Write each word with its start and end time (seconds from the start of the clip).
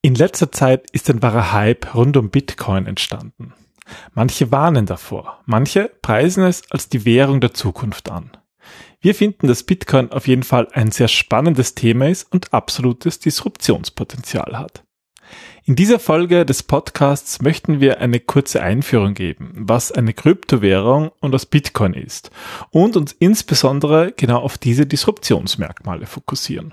In 0.00 0.14
letzter 0.14 0.52
Zeit 0.52 0.88
ist 0.92 1.10
ein 1.10 1.22
wahrer 1.22 1.52
Hype 1.52 1.92
rund 1.96 2.16
um 2.16 2.30
Bitcoin 2.30 2.86
entstanden. 2.86 3.52
Manche 4.14 4.52
warnen 4.52 4.86
davor, 4.86 5.40
manche 5.44 5.90
preisen 6.02 6.44
es 6.44 6.70
als 6.70 6.88
die 6.88 7.04
Währung 7.04 7.40
der 7.40 7.52
Zukunft 7.52 8.08
an. 8.08 8.30
Wir 9.00 9.14
finden, 9.14 9.48
dass 9.48 9.64
Bitcoin 9.64 10.12
auf 10.12 10.28
jeden 10.28 10.44
Fall 10.44 10.68
ein 10.72 10.92
sehr 10.92 11.08
spannendes 11.08 11.74
Thema 11.74 12.08
ist 12.08 12.32
und 12.32 12.52
absolutes 12.52 13.18
Disruptionspotenzial 13.18 14.56
hat. 14.56 14.84
In 15.64 15.74
dieser 15.74 15.98
Folge 15.98 16.46
des 16.46 16.62
Podcasts 16.62 17.42
möchten 17.42 17.80
wir 17.80 18.00
eine 18.00 18.20
kurze 18.20 18.62
Einführung 18.62 19.14
geben, 19.14 19.52
was 19.56 19.90
eine 19.90 20.14
Kryptowährung 20.14 21.10
und 21.20 21.32
was 21.32 21.44
Bitcoin 21.44 21.94
ist 21.94 22.30
und 22.70 22.96
uns 22.96 23.12
insbesondere 23.18 24.12
genau 24.16 24.38
auf 24.38 24.58
diese 24.58 24.86
Disruptionsmerkmale 24.86 26.06
fokussieren. 26.06 26.72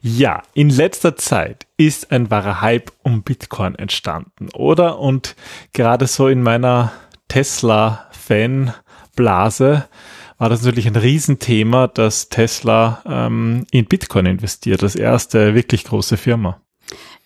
Ja, 0.00 0.42
in 0.54 0.70
letzter 0.70 1.16
Zeit 1.16 1.66
ist 1.76 2.12
ein 2.12 2.30
wahrer 2.30 2.60
Hype 2.60 2.92
um 3.02 3.22
Bitcoin 3.22 3.74
entstanden, 3.74 4.48
oder? 4.54 4.98
Und 4.98 5.34
gerade 5.72 6.06
so 6.06 6.28
in 6.28 6.42
meiner 6.42 6.92
Tesla-Fan-Blase 7.28 9.88
war 10.38 10.48
das 10.48 10.62
natürlich 10.62 10.86
ein 10.86 10.96
Riesenthema, 10.96 11.88
dass 11.88 12.28
Tesla 12.28 13.02
ähm, 13.06 13.66
in 13.70 13.86
Bitcoin 13.86 14.26
investiert, 14.26 14.82
das 14.82 14.94
erste 14.94 15.54
wirklich 15.54 15.84
große 15.84 16.16
Firma. 16.16 16.60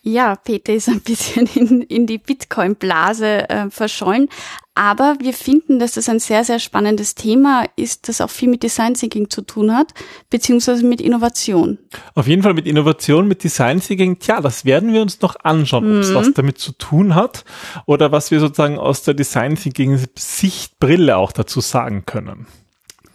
Ja, 0.03 0.35
Peter 0.35 0.73
ist 0.73 0.89
ein 0.89 1.01
bisschen 1.01 1.47
in, 1.53 1.81
in 1.83 2.07
die 2.07 2.17
Bitcoin-Blase 2.17 3.49
äh, 3.49 3.69
verschollen. 3.69 4.29
Aber 4.73 5.17
wir 5.19 5.33
finden, 5.33 5.79
dass 5.79 5.93
das 5.93 6.07
ein 6.07 6.19
sehr, 6.19 6.45
sehr 6.45 6.57
spannendes 6.57 7.13
Thema 7.13 7.65
ist, 7.75 8.07
das 8.07 8.21
auch 8.21 8.29
viel 8.29 8.49
mit 8.49 8.63
Design 8.63 8.93
Thinking 8.93 9.29
zu 9.29 9.41
tun 9.41 9.75
hat, 9.75 9.93
beziehungsweise 10.29 10.85
mit 10.85 11.01
Innovation. 11.01 11.77
Auf 12.15 12.25
jeden 12.25 12.41
Fall 12.41 12.53
mit 12.53 12.65
Innovation, 12.65 13.27
mit 13.27 13.43
Design 13.43 13.81
Thinking. 13.81 14.17
Tja, 14.19 14.39
das 14.39 14.63
werden 14.63 14.93
wir 14.93 15.01
uns 15.01 15.21
noch 15.21 15.35
anschauen, 15.43 15.97
ob 15.97 15.99
es 15.99 16.09
mhm. 16.11 16.15
was 16.15 16.33
damit 16.33 16.57
zu 16.57 16.71
tun 16.71 17.15
hat 17.15 17.43
oder 17.85 18.13
was 18.13 18.31
wir 18.31 18.39
sozusagen 18.39 18.79
aus 18.79 19.03
der 19.03 19.13
Design 19.13 19.55
Thinking 19.55 19.99
Sichtbrille 20.17 21.17
auch 21.17 21.33
dazu 21.33 21.59
sagen 21.59 22.05
können. 22.05 22.47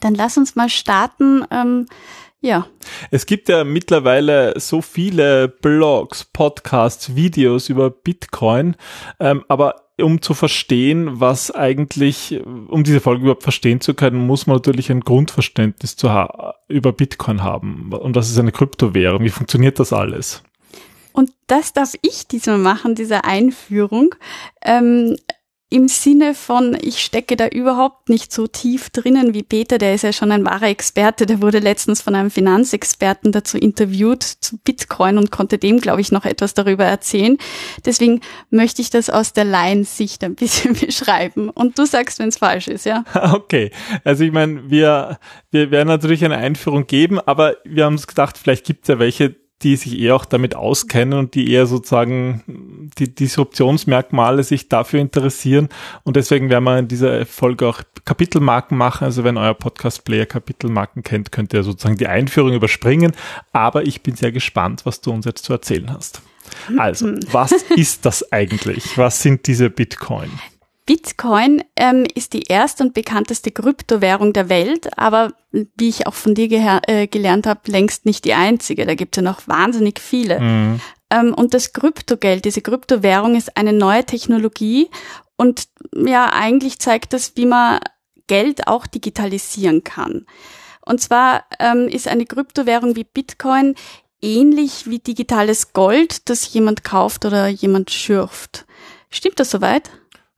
Dann 0.00 0.15
lass 0.15 0.37
uns 0.37 0.56
mal 0.56 0.69
starten. 0.69 1.43
Ähm, 1.50 1.87
ja. 2.41 2.67
Es 3.11 3.27
gibt 3.27 3.48
ja 3.48 3.65
mittlerweile 3.65 4.59
so 4.59 4.83
viele 4.83 5.48
Blogs, 5.48 6.25
Podcasts, 6.25 7.15
Videos 7.15 7.69
über 7.69 7.91
Bitcoin, 7.91 8.77
ähm, 9.20 9.45
aber 9.48 9.87
um 9.98 10.20
zu 10.20 10.34
verstehen, 10.34 11.20
was 11.20 11.51
eigentlich, 11.51 12.39
um 12.69 12.84
diese 12.84 13.01
Folge 13.01 13.23
überhaupt 13.23 13.43
verstehen 13.43 13.81
zu 13.81 13.95
können, 13.95 14.27
muss 14.27 14.47
man 14.47 14.56
natürlich 14.56 14.91
ein 14.91 15.01
Grundverständnis 15.01 15.97
zu 15.97 16.11
über 16.69 16.93
Bitcoin 16.93 17.43
haben. 17.43 17.93
Und 17.93 18.15
was 18.15 18.31
ist 18.31 18.39
eine 18.39 18.53
Kryptowährung? 18.53 19.23
Wie 19.23 19.31
funktioniert 19.31 19.78
das 19.78 19.93
alles? 19.93 20.43
Und 21.12 21.31
das 21.47 21.73
darf 21.73 21.95
ich 22.03 22.27
diesmal 22.27 22.59
machen, 22.59 22.95
diese 22.95 23.25
Einführung. 23.25 24.15
Ähm, 24.62 25.17
im 25.69 25.89
Sinne 25.89 26.34
von, 26.34 26.78
ich 26.81 27.00
stecke 27.00 27.34
da 27.34 27.48
überhaupt 27.48 28.09
nicht 28.09 28.32
so 28.32 28.47
tief 28.47 28.91
drinnen 28.91 29.34
wie 29.34 29.43
Peter, 29.43 29.78
der 29.78 29.94
ist 29.94 30.03
ja 30.03 30.12
schon 30.12 30.31
ein 30.31 30.44
wahrer 30.44 30.69
Experte, 30.69 31.27
der 31.27 31.43
wurde 31.43 31.59
letztens 31.59 32.00
von 32.00 32.15
einem 32.15 32.31
Finanzexperten 32.31 33.32
dazu 33.32 33.59
interviewt 33.59 34.22
zu 34.22 34.59
Bitcoin 34.59 35.19
und 35.19 35.32
konnte 35.32 35.59
dem, 35.59 35.81
glaube 35.81 36.00
ich, 36.00 36.12
noch 36.12 36.25
etwas 36.25 36.54
darüber 36.54 36.84
erzählen. 36.84 37.37
Deswegen 37.84 38.21
möchte 38.50 38.81
ich 38.81 38.91
das 38.91 39.10
aus 39.10 39.32
der 39.32 39.44
Laiensicht 39.44 40.22
ein 40.22 40.37
bisschen 40.37 40.75
beschreiben. 40.81 41.50
Und 41.50 41.77
du 41.78 41.84
sagst, 41.84 42.21
wenn 42.21 42.28
es 42.28 42.38
falsch 42.38 42.69
ist, 42.69 42.87
ja? 42.87 43.04
Okay, 43.37 43.71
also 44.04 44.22
ich 44.22 44.33
meine, 44.33 44.71
wir, 44.71 45.19
wir 45.50 45.72
werden 45.72 45.88
natürlich 45.88 46.25
eine 46.25 46.37
Einführung 46.37 46.87
geben, 46.87 47.19
aber 47.19 47.56
wir 47.65 47.84
haben 47.84 47.94
uns 47.94 48.06
gedacht, 48.06 48.38
vielleicht 48.38 48.65
gibt 48.65 48.84
es 48.84 48.88
ja 48.88 48.98
welche, 49.00 49.34
die 49.62 49.77
sich 49.77 49.99
eher 49.99 50.17
auch 50.17 50.27
damit 50.27 50.55
auskennen 50.55 51.19
und 51.19 51.34
die 51.34 51.50
eher 51.50 51.67
sozusagen 51.67 52.91
die 52.99 53.15
Disruptionsmerkmale 53.15 54.43
sich 54.43 54.69
dafür 54.69 55.00
interessieren. 55.00 55.69
Und 56.05 56.17
deswegen 56.17 56.50
werden 56.50 56.65
wir 56.65 56.78
in 56.78 56.89
dieser 56.89 57.25
Folge 57.25 57.66
auch 57.66 57.81
Kapitelmarken 58.05 58.77
machen. 58.77 59.05
Also 59.05 59.25
wenn 59.25 59.39
euer 59.39 59.55
Podcast-Player 59.55 60.27
Kapitelmarken 60.27 61.03
kennt, 61.03 61.33
könnt 61.33 61.55
ihr 61.55 61.62
sozusagen 61.62 61.97
die 61.97 62.06
Einführung 62.06 62.53
überspringen. 62.53 63.12
Aber 63.53 63.87
ich 63.87 64.03
bin 64.03 64.15
sehr 64.15 64.33
gespannt, 64.33 64.84
was 64.84 65.00
du 65.00 65.11
uns 65.11 65.25
jetzt 65.25 65.45
zu 65.45 65.55
erzählen 65.55 65.91
hast. 65.91 66.21
Also, 66.77 67.06
was 67.33 67.53
ist 67.53 68.05
das 68.05 68.31
eigentlich? 68.33 68.99
Was 68.99 69.22
sind 69.22 69.47
diese 69.47 69.71
Bitcoin? 69.71 70.31
Bitcoin 70.86 71.64
ähm, 71.74 72.06
ist 72.14 72.32
die 72.32 72.44
erste 72.44 72.84
und 72.84 72.94
bekannteste 72.94 73.50
Kryptowährung 73.50 74.32
der 74.32 74.48
Welt, 74.48 74.97
aber 74.97 75.32
wie 75.50 75.88
ich 75.88 76.06
auch 76.06 76.14
von 76.14 76.34
dir 76.34 76.48
äh, 76.86 77.08
gelernt 77.08 77.47
habe, 77.47 77.60
längst 77.66 78.06
nicht 78.06 78.24
die 78.24 78.34
einzige. 78.34 78.86
Da 78.86 78.94
gibt 78.94 79.16
es 79.16 79.22
ja 79.22 79.28
noch 79.28 79.48
wahnsinnig 79.48 79.98
viele. 79.98 80.41
Mhm. 80.41 80.80
Ähm, 81.10 81.34
und 81.34 81.54
das 81.54 81.72
Kryptogeld, 81.72 82.44
diese 82.44 82.62
Kryptowährung 82.62 83.34
ist 83.34 83.56
eine 83.56 83.72
neue 83.72 84.04
Technologie 84.04 84.88
und 85.36 85.69
ja, 85.92 86.32
eigentlich 86.32 86.78
zeigt 86.78 87.12
das, 87.12 87.36
wie 87.36 87.47
man 87.47 87.80
Geld 88.28 88.68
auch 88.68 88.86
digitalisieren 88.86 89.82
kann. 89.84 90.24
Und 90.82 91.00
zwar 91.00 91.44
ähm, 91.58 91.88
ist 91.88 92.06
eine 92.06 92.26
Kryptowährung 92.26 92.94
wie 92.94 93.04
Bitcoin 93.04 93.74
ähnlich 94.22 94.88
wie 94.88 94.98
digitales 95.00 95.72
Gold, 95.72 96.28
das 96.30 96.53
jemand 96.53 96.84
kauft 96.84 97.24
oder 97.24 97.48
jemand 97.48 97.91
schürft. 97.91 98.66
Stimmt 99.10 99.41
das 99.41 99.50
soweit? 99.50 99.91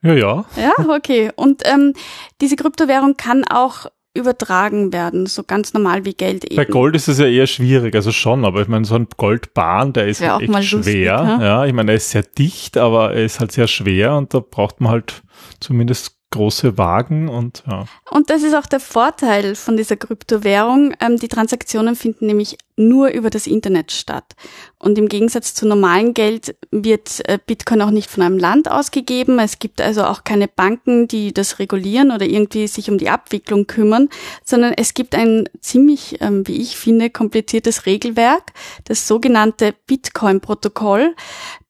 Ja, 0.03 0.15
ja. 0.15 0.45
Ja, 0.57 0.73
okay. 0.89 1.31
Und 1.35 1.63
ähm, 1.65 1.95
diese 2.41 2.57
Kryptowährung 2.57 3.17
kann 3.17 3.45
auch 3.45 3.87
übertragen 4.15 4.93
werden, 4.93 5.27
so 5.27 5.45
ganz 5.45 5.73
normal 5.75 6.05
wie 6.05 6.15
Geld 6.15 6.45
eben. 6.45 6.57
Bei 6.57 6.65
Gold 6.65 6.97
ist 6.97 7.09
es 7.09 7.19
ja 7.19 7.27
eher 7.27 7.47
schwierig, 7.47 7.95
also 7.95 8.11
schon, 8.11 8.45
aber 8.45 8.63
ich 8.63 8.69
meine, 8.69 8.85
so 8.85 8.97
ein 8.97 9.07
Goldbahn, 9.17 9.93
der 9.93 10.09
ist 10.09 10.21
halt 10.21 10.43
echt 10.43 10.65
schwer. 10.65 10.79
Lustig, 10.79 11.05
ja, 11.05 11.65
ich 11.65 11.73
meine, 11.73 11.93
er 11.93 11.97
ist 11.97 12.11
sehr 12.11 12.23
dicht, 12.23 12.77
aber 12.77 13.15
er 13.15 13.25
ist 13.25 13.39
halt 13.39 13.53
sehr 13.53 13.69
schwer 13.69 14.17
und 14.17 14.35
da 14.35 14.41
braucht 14.41 14.81
man 14.81 14.93
halt 14.93 15.23
zumindest 15.61 16.18
große 16.31 16.77
Wagen 16.77 17.29
und 17.29 17.63
ja. 17.71 17.87
Und 18.11 18.29
das 18.29 18.43
ist 18.43 18.55
auch 18.55 18.67
der 18.67 18.81
Vorteil 18.81 19.55
von 19.55 19.77
dieser 19.77 19.97
Kryptowährung. 19.97 20.95
Ähm, 21.01 21.17
die 21.17 21.29
Transaktionen 21.29 21.97
finden 21.97 22.27
nämlich 22.27 22.59
nur 22.77 23.09
über 23.09 23.31
das 23.31 23.47
Internet 23.47 23.93
statt. 23.93 24.35
Und 24.79 24.99
im 24.99 25.09
Gegensatz 25.09 25.55
zu 25.55 25.67
normalem 25.67 26.13
Geld 26.15 26.55
wird 26.71 27.27
äh, 27.29 27.39
Bitcoin 27.45 27.81
auch 27.81 27.91
nicht 27.91 28.11
von 28.11 28.23
einem 28.23 28.39
Land 28.39 28.71
ausgegeben. 28.71 29.39
Es 29.39 29.59
gibt 29.59 29.81
also 29.81 30.05
auch 30.05 30.23
keine 30.23 30.49
Banken, 30.49 31.09
die 31.09 31.33
das 31.33 31.59
regulieren 31.59 32.11
oder 32.11 32.27
irgendwie 32.27 32.67
sich 32.69 32.91
um 32.91 32.99
die 32.99 33.09
Abwicklung 33.09 33.67
kümmern, 33.67 34.09
sondern 34.45 34.75
es 34.75 34.93
gibt 34.93 35.15
ein 35.15 35.49
ziemlich, 35.61 36.21
ähm, 36.21 36.47
wie 36.47 36.61
ich 36.61 36.77
finde, 36.77 37.09
kompliziertes 37.09 37.87
Regelwerk, 37.87 38.53
das 38.85 39.09
sogenannte 39.09 39.75
Bitcoin-Protokoll, 39.87 41.17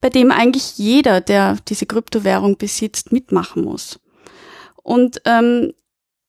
bei 0.00 0.10
dem 0.10 0.32
eigentlich 0.32 0.78
jeder, 0.78 1.20
der 1.20 1.58
diese 1.68 1.86
Kryptowährung 1.86 2.58
besitzt, 2.58 3.12
mitmachen 3.12 3.64
muss. 3.64 4.00
Und 4.88 5.20
ähm, 5.26 5.74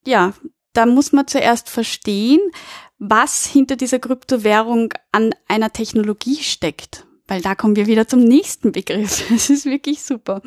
ja, 0.06 0.34
da 0.74 0.86
muss 0.86 1.14
man 1.14 1.28
zuerst 1.28 1.70
verstehen, 1.70 2.42
was 2.98 3.46
hinter 3.46 3.78
dieser 3.78 4.00
Kryptowährung 4.00 4.94
an 5.14 5.34
einer 5.48 5.72
Technologie 5.72 6.44
steckt. 6.44 7.06
Weil 7.26 7.42
da 7.42 7.56
kommen 7.56 7.78
wir 7.78 7.88
wieder 7.88 8.06
zum 8.06 8.20
nächsten 8.20 8.74
Begriff. 8.74 9.24
Das 9.30 9.50
ist 9.50 9.66
wirklich 9.66 10.02
super. 10.02 10.42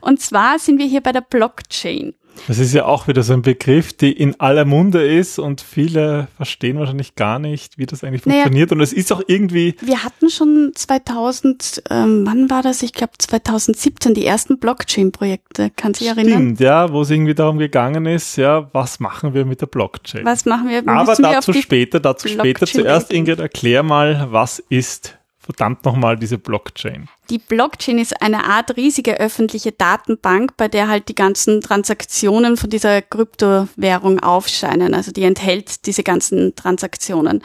Und 0.00 0.20
zwar 0.20 0.60
sind 0.60 0.78
wir 0.78 0.86
hier 0.86 1.00
bei 1.00 1.10
der 1.10 1.22
Blockchain. 1.22 2.14
Das 2.46 2.58
ist 2.58 2.72
ja 2.72 2.84
auch 2.84 3.08
wieder 3.08 3.22
so 3.22 3.32
ein 3.32 3.42
Begriff, 3.42 3.92
die 3.92 4.12
in 4.12 4.38
aller 4.40 4.64
Munde 4.64 5.06
ist 5.06 5.38
und 5.38 5.60
viele 5.60 6.28
verstehen 6.36 6.78
wahrscheinlich 6.78 7.14
gar 7.14 7.38
nicht, 7.38 7.78
wie 7.78 7.86
das 7.86 8.04
eigentlich 8.04 8.22
funktioniert. 8.22 8.70
Naja, 8.70 8.78
und 8.78 8.82
es 8.82 8.92
ist 8.92 9.12
auch 9.12 9.22
irgendwie. 9.26 9.74
Wir 9.80 10.04
hatten 10.04 10.30
schon 10.30 10.72
2000, 10.74 11.82
ähm, 11.90 12.22
wann 12.26 12.50
war 12.50 12.62
das? 12.62 12.82
Ich 12.82 12.92
glaube 12.92 13.12
2017 13.18 14.14
die 14.14 14.24
ersten 14.24 14.58
Blockchain-Projekte. 14.58 15.70
Kannst 15.76 16.00
du 16.00 16.04
dich 16.04 16.16
erinnern? 16.16 16.32
Stimmt, 16.34 16.60
ja, 16.60 16.92
wo 16.92 17.02
es 17.02 17.10
irgendwie 17.10 17.34
darum 17.34 17.58
gegangen 17.58 18.06
ist, 18.06 18.36
ja, 18.36 18.68
was 18.72 19.00
machen 19.00 19.34
wir 19.34 19.44
mit 19.44 19.60
der 19.60 19.66
Blockchain? 19.66 20.24
Was 20.24 20.44
machen 20.44 20.68
wir? 20.68 20.86
Aber 20.86 21.14
dazu 21.16 21.52
später, 21.52 22.00
dazu 22.00 22.28
später. 22.28 22.66
Zuerst 22.66 23.12
Ingrid, 23.12 23.40
erklär 23.40 23.82
mal, 23.82 24.28
was 24.30 24.58
ist 24.58 25.18
verdammt 25.46 25.84
nochmal 25.84 26.18
diese 26.18 26.38
Blockchain? 26.38 27.08
Die 27.30 27.38
Blockchain 27.38 27.98
ist 27.98 28.20
eine 28.20 28.44
Art 28.44 28.76
riesige 28.76 29.18
öffentliche 29.18 29.72
Datenbank, 29.72 30.56
bei 30.56 30.68
der 30.68 30.88
halt 30.88 31.08
die 31.08 31.14
ganzen 31.14 31.60
Transaktionen 31.60 32.56
von 32.56 32.68
dieser 32.68 33.00
Kryptowährung 33.00 34.20
aufscheinen. 34.20 34.92
Also 34.92 35.12
die 35.12 35.22
enthält 35.22 35.86
diese 35.86 36.02
ganzen 36.02 36.54
Transaktionen. 36.54 37.42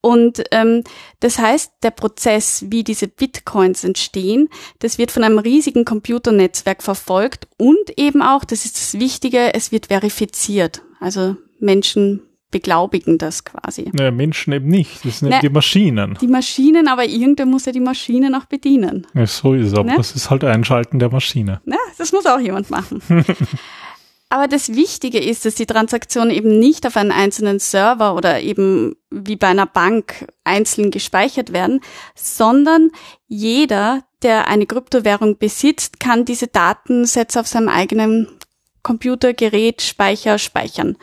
Und 0.00 0.42
ähm, 0.50 0.82
das 1.20 1.38
heißt, 1.38 1.74
der 1.84 1.92
Prozess, 1.92 2.64
wie 2.68 2.82
diese 2.82 3.06
Bitcoins 3.06 3.84
entstehen, 3.84 4.48
das 4.80 4.98
wird 4.98 5.12
von 5.12 5.22
einem 5.22 5.38
riesigen 5.38 5.84
Computernetzwerk 5.84 6.82
verfolgt 6.82 7.46
und 7.56 7.96
eben 7.96 8.20
auch, 8.20 8.44
das 8.44 8.64
ist 8.64 8.76
das 8.76 9.00
Wichtige, 9.00 9.54
es 9.54 9.70
wird 9.70 9.86
verifiziert. 9.86 10.82
Also 10.98 11.36
Menschen 11.60 12.20
beglaubigen 12.52 13.18
das 13.18 13.44
quasi. 13.44 13.90
Naja, 13.92 14.12
Menschen 14.12 14.52
eben 14.52 14.68
nicht, 14.68 15.04
das 15.04 15.18
sind 15.18 15.30
Na, 15.30 15.38
eben 15.38 15.48
die 15.48 15.52
Maschinen. 15.52 16.18
Die 16.20 16.28
Maschinen, 16.28 16.86
aber 16.86 17.04
irgendwer 17.04 17.46
muss 17.46 17.64
ja 17.64 17.72
die 17.72 17.80
Maschinen 17.80 18.36
auch 18.36 18.44
bedienen. 18.44 19.06
Ja, 19.14 19.26
so 19.26 19.54
ist 19.54 19.68
es, 19.68 19.74
aber 19.74 19.90
ne? 19.90 19.96
das 19.96 20.14
ist 20.14 20.30
halt 20.30 20.44
Einschalten 20.44 21.00
der 21.00 21.10
Maschine. 21.10 21.60
Na, 21.64 21.78
das 21.98 22.12
muss 22.12 22.26
auch 22.26 22.38
jemand 22.38 22.70
machen. 22.70 23.02
Aber 24.32 24.48
das 24.48 24.74
Wichtige 24.74 25.20
ist, 25.20 25.44
dass 25.44 25.56
die 25.56 25.66
Transaktionen 25.66 26.30
eben 26.30 26.58
nicht 26.58 26.86
auf 26.86 26.96
einen 26.96 27.12
einzelnen 27.12 27.58
Server 27.58 28.14
oder 28.14 28.40
eben 28.40 28.96
wie 29.10 29.36
bei 29.36 29.48
einer 29.48 29.66
Bank 29.66 30.26
einzeln 30.42 30.90
gespeichert 30.90 31.52
werden, 31.52 31.80
sondern 32.14 32.88
jeder, 33.26 34.04
der 34.22 34.48
eine 34.48 34.64
Kryptowährung 34.64 35.36
besitzt, 35.36 36.00
kann 36.00 36.24
diese 36.24 36.46
Datensätze 36.46 37.40
auf 37.40 37.46
seinem 37.46 37.68
eigenen 37.68 38.26
Computer, 38.82 39.34
Gerät, 39.34 39.82
Speicher 39.82 40.38
speichern. 40.38 40.96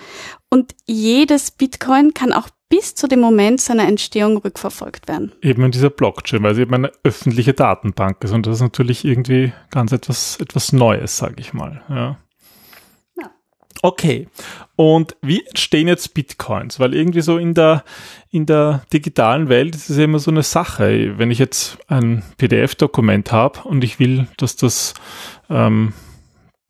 Und 0.50 0.76
jedes 0.86 1.52
Bitcoin 1.52 2.14
kann 2.14 2.34
auch 2.34 2.50
bis 2.70 2.96
zu 2.96 3.08
dem 3.08 3.20
Moment 3.20 3.62
seiner 3.62 3.88
Entstehung 3.88 4.38
rückverfolgt 4.38 5.08
werden. 5.08 5.32
Eben 5.42 5.64
in 5.64 5.72
dieser 5.72 5.90
Blockchain, 5.90 6.44
weil 6.44 6.56
sie 6.56 6.62
eben 6.62 6.74
eine 6.74 6.92
öffentliche 7.04 7.54
Datenbank 7.54 8.24
ist 8.24 8.32
und 8.32 8.46
das 8.46 8.56
ist 8.56 8.62
natürlich 8.62 9.06
irgendwie 9.06 9.52
ganz 9.72 9.92
etwas, 9.92 10.38
etwas 10.40 10.72
Neues, 10.72 11.18
sage 11.18 11.36
ich 11.40 11.54
mal. 11.54 11.82
Ja. 11.90 12.18
Okay. 13.82 14.28
Und 14.76 15.16
wie 15.22 15.46
entstehen 15.46 15.88
jetzt 15.88 16.14
Bitcoins? 16.14 16.80
Weil 16.80 16.94
irgendwie 16.94 17.22
so 17.22 17.38
in 17.38 17.54
der, 17.54 17.84
in 18.30 18.46
der 18.46 18.84
digitalen 18.92 19.50
Welt 19.50 19.76
ist 19.76 19.90
es 19.90 19.98
ja 19.98 20.04
immer 20.04 20.20
so 20.20 20.32
eine 20.32 20.44
Sache. 20.44 21.18
Wenn 21.18 21.32
ich 21.32 21.40
jetzt 21.40 21.78
ein 21.88 22.24
PDF-Dokument 22.38 23.32
habe 23.32 23.60
und 23.64 23.84
ich 23.84 24.00
will, 24.00 24.28
dass 24.38 24.56
das, 24.56 24.94
ähm, 25.50 25.94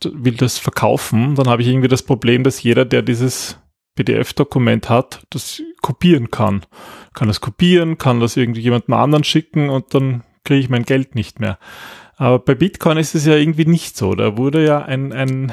will 0.04 0.36
das 0.36 0.58
verkaufen, 0.58 1.36
dann 1.36 1.48
habe 1.48 1.62
ich 1.62 1.68
irgendwie 1.68 1.88
das 1.88 2.04
Problem, 2.04 2.44
dass 2.44 2.62
jeder, 2.62 2.86
der 2.86 3.02
dieses 3.02 3.59
PDF-Dokument 4.00 4.90
hat, 4.90 5.26
das 5.30 5.62
kopieren 5.82 6.32
kann. 6.32 6.66
Kann 7.14 7.28
das 7.28 7.42
kopieren, 7.42 7.98
kann 7.98 8.22
das 8.22 8.38
irgendwie 8.38 8.62
jemandem 8.62 8.94
anderen 8.94 9.26
schicken 9.26 9.70
und 9.70 9.94
dann 9.94 10.24
kriege 10.46 10.62
ich 10.62 10.70
mein 10.70 10.84
Geld 10.84 11.16
nicht 11.16 11.42
mehr. 11.42 11.60
Aber 12.16 12.40
bei 12.40 12.56
Bitcoin 12.56 12.98
ist 12.98 13.14
es 13.14 13.26
ja 13.26 13.36
irgendwie 13.36 13.66
nicht 13.66 13.98
so. 13.98 14.16
Da 14.16 14.38
wurde 14.38 14.66
ja 14.66 14.82
ein, 14.82 15.12
ein, 15.12 15.52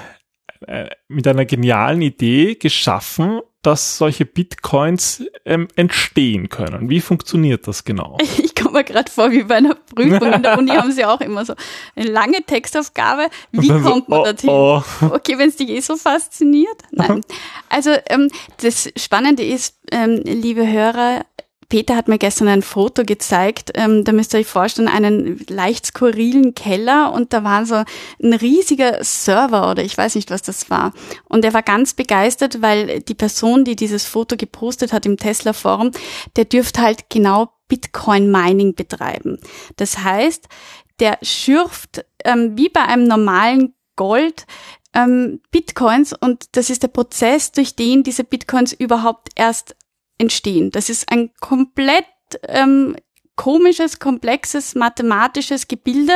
äh, 0.60 0.90
mit 1.08 1.26
einer 1.26 1.44
genialen 1.44 2.02
Idee 2.02 2.54
geschaffen, 2.54 3.40
dass 3.66 3.98
solche 3.98 4.24
Bitcoins 4.24 5.24
ähm, 5.44 5.66
entstehen 5.74 6.48
können. 6.48 6.88
Wie 6.88 7.00
funktioniert 7.00 7.66
das 7.66 7.84
genau? 7.84 8.16
Ich 8.46 8.62
komme 8.62 8.78
mir 8.78 8.84
gerade 8.84 9.10
vor, 9.10 9.30
wie 9.32 9.42
bei 9.42 9.56
einer 9.56 9.74
Prüfung 9.74 10.32
in 10.32 10.42
der 10.42 10.58
Uni 10.58 10.70
haben 10.70 10.90
sie 10.92 11.04
auch 11.04 11.20
immer 11.20 11.44
so 11.44 11.54
eine 11.94 12.08
lange 12.08 12.42
Textaufgabe. 12.42 13.28
Wie 13.52 13.68
kommt 13.68 14.08
man 14.08 14.20
so, 14.20 14.24
dorthin? 14.24 14.50
Oh, 14.50 14.82
oh. 15.02 15.06
Okay, 15.06 15.36
wenn 15.36 15.50
es 15.50 15.56
dich 15.56 15.68
eh 15.68 15.80
so 15.80 15.96
fasziniert. 15.96 16.76
Nein. 16.92 17.20
Also 17.68 17.90
ähm, 18.08 18.30
das 18.62 18.90
Spannende 18.96 19.44
ist, 19.44 19.76
ähm, 19.90 20.22
liebe 20.24 20.70
Hörer, 20.70 21.26
Peter 21.68 21.96
hat 21.96 22.08
mir 22.08 22.18
gestern 22.18 22.48
ein 22.48 22.62
Foto 22.62 23.04
gezeigt, 23.04 23.72
ähm, 23.74 24.04
da 24.04 24.12
müsst 24.12 24.34
ihr 24.34 24.40
euch 24.40 24.46
vorstellen, 24.46 24.88
einen 24.88 25.44
leicht 25.48 25.86
skurrilen 25.86 26.54
Keller 26.54 27.12
und 27.12 27.32
da 27.32 27.44
war 27.44 27.66
so 27.66 27.82
ein 28.22 28.32
riesiger 28.32 29.02
Server 29.02 29.70
oder 29.70 29.82
ich 29.82 29.96
weiß 29.96 30.14
nicht, 30.14 30.30
was 30.30 30.42
das 30.42 30.70
war. 30.70 30.92
Und 31.24 31.44
er 31.44 31.54
war 31.54 31.62
ganz 31.62 31.94
begeistert, 31.94 32.62
weil 32.62 33.00
die 33.00 33.14
Person, 33.14 33.64
die 33.64 33.76
dieses 33.76 34.04
Foto 34.04 34.36
gepostet 34.36 34.92
hat 34.92 35.06
im 35.06 35.16
Tesla 35.16 35.52
Forum, 35.52 35.90
der 36.36 36.44
dürfte 36.44 36.82
halt 36.82 37.10
genau 37.10 37.50
Bitcoin 37.68 38.30
Mining 38.30 38.74
betreiben. 38.74 39.38
Das 39.76 39.98
heißt, 39.98 40.46
der 41.00 41.18
schürft 41.22 42.04
ähm, 42.24 42.56
wie 42.56 42.68
bei 42.68 42.82
einem 42.82 43.04
normalen 43.04 43.74
Gold 43.96 44.46
ähm, 44.94 45.40
Bitcoins 45.50 46.12
und 46.12 46.56
das 46.56 46.70
ist 46.70 46.82
der 46.82 46.88
Prozess, 46.88 47.52
durch 47.52 47.76
den 47.76 48.02
diese 48.02 48.24
Bitcoins 48.24 48.72
überhaupt 48.72 49.28
erst 49.34 49.76
entstehen. 50.18 50.70
Das 50.70 50.88
ist 50.88 51.10
ein 51.10 51.30
komplett 51.40 52.04
ähm, 52.48 52.96
komisches, 53.36 53.98
komplexes 53.98 54.74
mathematisches 54.74 55.68
Gebilde, 55.68 56.14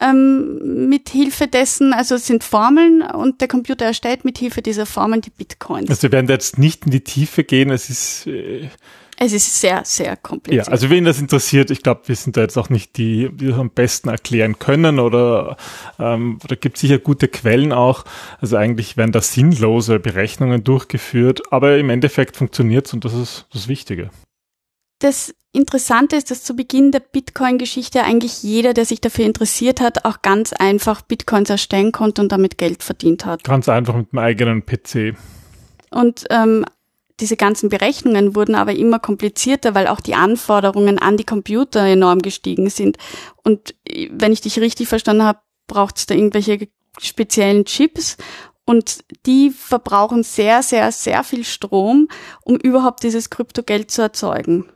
ähm, 0.00 0.88
mit 0.88 1.10
Hilfe 1.10 1.46
dessen, 1.46 1.92
also 1.92 2.14
es 2.14 2.26
sind 2.26 2.42
Formeln 2.42 3.02
und 3.02 3.40
der 3.40 3.48
Computer 3.48 3.84
erstellt 3.84 4.24
mit 4.24 4.38
Hilfe 4.38 4.62
dieser 4.62 4.86
Formeln 4.86 5.20
die 5.20 5.30
Bitcoins. 5.30 5.90
Also 5.90 6.02
wir 6.04 6.12
werden 6.12 6.28
jetzt 6.28 6.58
nicht 6.58 6.86
in 6.86 6.90
die 6.90 7.04
Tiefe 7.04 7.44
gehen, 7.44 7.70
es 7.70 7.90
ist 7.90 8.26
äh 8.26 8.68
es 9.22 9.34
ist 9.34 9.60
sehr, 9.60 9.82
sehr 9.84 10.16
kompliziert. 10.16 10.66
Ja, 10.66 10.72
also 10.72 10.88
wen 10.88 11.04
das 11.04 11.20
interessiert, 11.20 11.70
ich 11.70 11.82
glaube, 11.82 12.00
wir 12.06 12.16
sind 12.16 12.38
da 12.38 12.40
jetzt 12.40 12.56
auch 12.56 12.70
nicht 12.70 12.96
die, 12.96 13.28
die 13.30 13.48
das 13.48 13.58
am 13.58 13.68
besten 13.68 14.08
erklären 14.08 14.58
können 14.58 14.98
oder 14.98 15.58
ähm, 15.98 16.38
da 16.48 16.54
gibt 16.54 16.78
sicher 16.78 16.98
gute 16.98 17.28
Quellen 17.28 17.72
auch. 17.74 18.06
Also 18.40 18.56
eigentlich 18.56 18.96
werden 18.96 19.12
da 19.12 19.20
sinnlose 19.20 20.00
Berechnungen 20.00 20.64
durchgeführt, 20.64 21.52
aber 21.52 21.76
im 21.76 21.90
Endeffekt 21.90 22.38
funktioniert 22.38 22.86
es 22.86 22.94
und 22.94 23.04
das 23.04 23.12
ist 23.12 23.46
das 23.52 23.68
Wichtige. 23.68 24.10
Das 25.00 25.34
Interessante 25.52 26.16
ist, 26.16 26.30
dass 26.30 26.42
zu 26.42 26.56
Beginn 26.56 26.90
der 26.90 27.00
Bitcoin-Geschichte 27.00 28.02
eigentlich 28.02 28.42
jeder, 28.42 28.72
der 28.72 28.86
sich 28.86 29.02
dafür 29.02 29.26
interessiert 29.26 29.82
hat, 29.82 30.06
auch 30.06 30.22
ganz 30.22 30.54
einfach 30.54 31.02
Bitcoins 31.02 31.50
erstellen 31.50 31.92
konnte 31.92 32.22
und 32.22 32.32
damit 32.32 32.56
Geld 32.56 32.82
verdient 32.82 33.26
hat. 33.26 33.44
Ganz 33.44 33.68
einfach 33.68 33.96
mit 33.96 34.12
dem 34.12 34.18
eigenen 34.18 34.64
PC. 34.64 35.14
Und 35.90 36.24
ähm, 36.30 36.64
diese 37.20 37.36
ganzen 37.36 37.68
Berechnungen 37.68 38.34
wurden 38.34 38.54
aber 38.54 38.74
immer 38.74 38.98
komplizierter, 38.98 39.74
weil 39.74 39.86
auch 39.86 40.00
die 40.00 40.14
Anforderungen 40.14 40.98
an 40.98 41.16
die 41.16 41.24
Computer 41.24 41.84
enorm 41.84 42.20
gestiegen 42.20 42.70
sind. 42.70 42.96
Und 43.44 43.74
äh, 43.84 44.08
wenn 44.12 44.32
ich 44.32 44.40
dich 44.40 44.58
richtig 44.58 44.88
verstanden 44.88 45.24
habe, 45.24 45.40
braucht 45.66 45.98
es 45.98 46.06
da 46.06 46.14
irgendwelche 46.14 46.68
speziellen 46.98 47.64
Chips 47.64 48.16
und 48.64 49.04
die 49.26 49.50
verbrauchen 49.50 50.22
sehr, 50.22 50.62
sehr, 50.62 50.90
sehr 50.92 51.24
viel 51.24 51.44
Strom, 51.44 52.08
um 52.44 52.56
überhaupt 52.56 53.02
dieses 53.02 53.30
Kryptogeld 53.30 53.90
zu 53.90 54.02
erzeugen. 54.02 54.66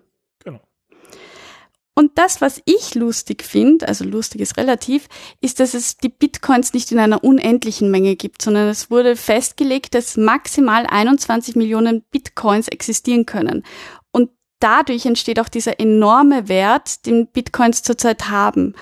Und 1.94 2.18
das, 2.18 2.40
was 2.40 2.60
ich 2.64 2.96
lustig 2.96 3.44
finde, 3.44 3.86
also 3.86 4.04
lustig 4.04 4.40
ist 4.40 4.56
relativ, 4.56 5.08
ist, 5.40 5.60
dass 5.60 5.74
es 5.74 5.96
die 5.96 6.08
Bitcoins 6.08 6.72
nicht 6.74 6.90
in 6.90 6.98
einer 6.98 7.22
unendlichen 7.22 7.90
Menge 7.90 8.16
gibt, 8.16 8.42
sondern 8.42 8.68
es 8.68 8.90
wurde 8.90 9.14
festgelegt, 9.14 9.94
dass 9.94 10.16
maximal 10.16 10.86
21 10.88 11.54
Millionen 11.54 12.02
Bitcoins 12.10 12.66
existieren 12.66 13.26
können. 13.26 13.62
Und 14.10 14.30
dadurch 14.58 15.06
entsteht 15.06 15.38
auch 15.38 15.48
dieser 15.48 15.78
enorme 15.78 16.48
Wert, 16.48 17.06
den 17.06 17.28
Bitcoins 17.28 17.82
zurzeit 17.82 18.28
haben. 18.28 18.74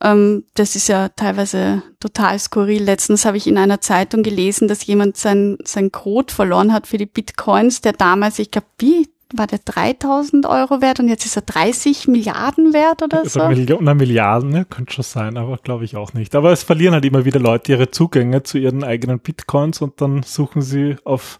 Ähm, 0.00 0.44
das 0.54 0.76
ist 0.76 0.88
ja 0.88 1.08
teilweise 1.08 1.82
total 1.98 2.38
skurril. 2.38 2.84
Letztens 2.84 3.24
habe 3.24 3.36
ich 3.36 3.48
in 3.48 3.58
einer 3.58 3.80
Zeitung 3.80 4.22
gelesen, 4.22 4.68
dass 4.68 4.86
jemand 4.86 5.16
sein, 5.16 5.58
sein 5.64 5.90
Code 5.90 6.32
verloren 6.32 6.72
hat 6.72 6.86
für 6.86 6.98
die 6.98 7.06
Bitcoins, 7.06 7.80
der 7.80 7.94
damals, 7.94 8.38
ich 8.38 8.52
glaube, 8.52 8.68
wie 8.78 9.08
war 9.34 9.46
der 9.46 9.60
3000 9.64 10.46
Euro 10.46 10.80
wert 10.80 11.00
und 11.00 11.08
jetzt 11.08 11.24
ist 11.26 11.36
er 11.36 11.42
30 11.42 12.08
Milliarden 12.08 12.72
wert 12.72 13.02
oder 13.02 13.24
so? 13.24 13.46
Millionen, 13.48 13.96
Milliarden, 13.96 14.50
ne? 14.50 14.64
könnte 14.64 14.94
schon 14.94 15.04
sein, 15.04 15.36
aber 15.36 15.56
glaube 15.58 15.84
ich 15.84 15.96
auch 15.96 16.12
nicht. 16.12 16.34
Aber 16.34 16.52
es 16.52 16.62
verlieren 16.62 16.94
halt 16.94 17.04
immer 17.04 17.24
wieder 17.24 17.40
Leute 17.40 17.72
ihre 17.72 17.90
Zugänge 17.90 18.42
zu 18.42 18.58
ihren 18.58 18.84
eigenen 18.84 19.18
Bitcoins 19.18 19.80
und 19.80 20.00
dann 20.00 20.22
suchen 20.22 20.62
sie 20.62 20.96
auf 21.04 21.38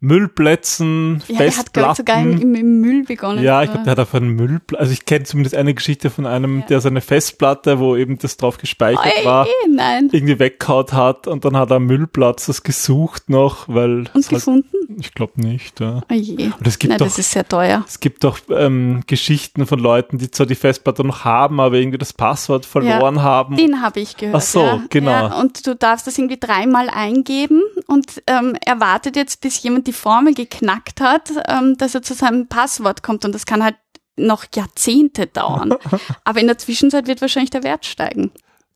Müllplätzen, 0.00 1.24
ja, 1.26 1.38
Festplatten. 1.38 1.82
Er 1.82 1.88
hat 1.88 1.96
sogar 1.96 2.22
im, 2.22 2.54
im, 2.54 2.80
Müll 2.80 3.02
begonnen. 3.02 3.42
Ja, 3.42 3.64
ich 3.64 3.70
glaube, 3.70 3.84
der 3.84 3.90
hat 3.92 3.98
auf 3.98 4.14
einen 4.14 4.36
Müll, 4.36 4.60
also 4.76 4.92
ich 4.92 5.04
kenne 5.06 5.24
zumindest 5.24 5.56
eine 5.56 5.74
Geschichte 5.74 6.08
von 6.08 6.24
einem, 6.24 6.60
ja. 6.60 6.66
der 6.66 6.80
seine 6.80 7.00
Festplatte, 7.00 7.80
wo 7.80 7.96
eben 7.96 8.16
das 8.16 8.36
drauf 8.36 8.58
gespeichert 8.58 9.12
oh, 9.22 9.24
war, 9.24 9.48
nein. 9.68 10.08
irgendwie 10.12 10.38
weggehaut 10.38 10.92
hat 10.92 11.26
und 11.26 11.44
dann 11.44 11.56
hat 11.56 11.72
er 11.72 11.80
Müllplatz 11.80 12.46
das 12.46 12.62
gesucht 12.62 13.28
noch, 13.28 13.66
weil. 13.66 13.98
Und 13.98 14.14
halt 14.14 14.28
gefunden? 14.28 14.68
Halt, 14.88 15.00
ich 15.00 15.14
glaube 15.14 15.40
nicht, 15.40 15.80
ja. 15.80 16.00
Oh 16.08 16.14
je. 16.14 16.50
Und 16.56 16.66
es 16.66 16.78
gibt 16.78 16.90
nein, 16.90 16.98
doch, 16.98 17.06
das 17.06 17.18
ist 17.18 17.32
sehr 17.32 17.48
teuer. 17.48 17.84
Es 17.88 17.98
gibt 17.98 18.22
doch 18.22 18.38
ähm, 18.50 19.02
Geschichten 19.08 19.66
von 19.66 19.80
Leuten, 19.80 20.18
die 20.18 20.30
zwar 20.30 20.46
die 20.46 20.54
Festplatte 20.54 21.04
noch 21.04 21.24
haben, 21.24 21.58
aber 21.58 21.74
irgendwie 21.74 21.98
das 21.98 22.12
Passwort 22.12 22.66
verloren 22.66 23.16
ja, 23.16 23.22
haben. 23.22 23.56
Den 23.56 23.82
habe 23.82 23.98
ich 23.98 24.16
gehört. 24.16 24.36
Ach 24.36 24.40
so, 24.40 24.80
genau. 24.90 25.40
und 25.40 25.66
du 25.66 25.74
darfst 25.74 26.06
das 26.06 26.16
irgendwie 26.16 26.38
dreimal 26.38 26.88
eingeben 26.88 27.62
und 27.88 28.22
ähm, 28.28 28.54
er 28.64 28.78
wartet 28.78 29.16
jetzt, 29.16 29.40
bis 29.40 29.60
jemand 29.60 29.87
die 29.88 29.92
Formel 29.92 30.34
geknackt 30.34 31.00
hat, 31.00 31.32
ähm, 31.48 31.76
dass 31.76 31.94
er 31.94 32.02
zu 32.02 32.14
seinem 32.14 32.46
Passwort 32.46 33.02
kommt 33.02 33.24
und 33.24 33.34
das 33.34 33.46
kann 33.46 33.64
halt 33.64 33.76
noch 34.16 34.44
Jahrzehnte 34.54 35.26
dauern. 35.26 35.74
Aber 36.24 36.40
in 36.40 36.46
der 36.46 36.58
Zwischenzeit 36.58 37.06
wird 37.06 37.20
wahrscheinlich 37.20 37.50
der 37.50 37.64
Wert 37.64 37.86
steigen. 37.86 38.30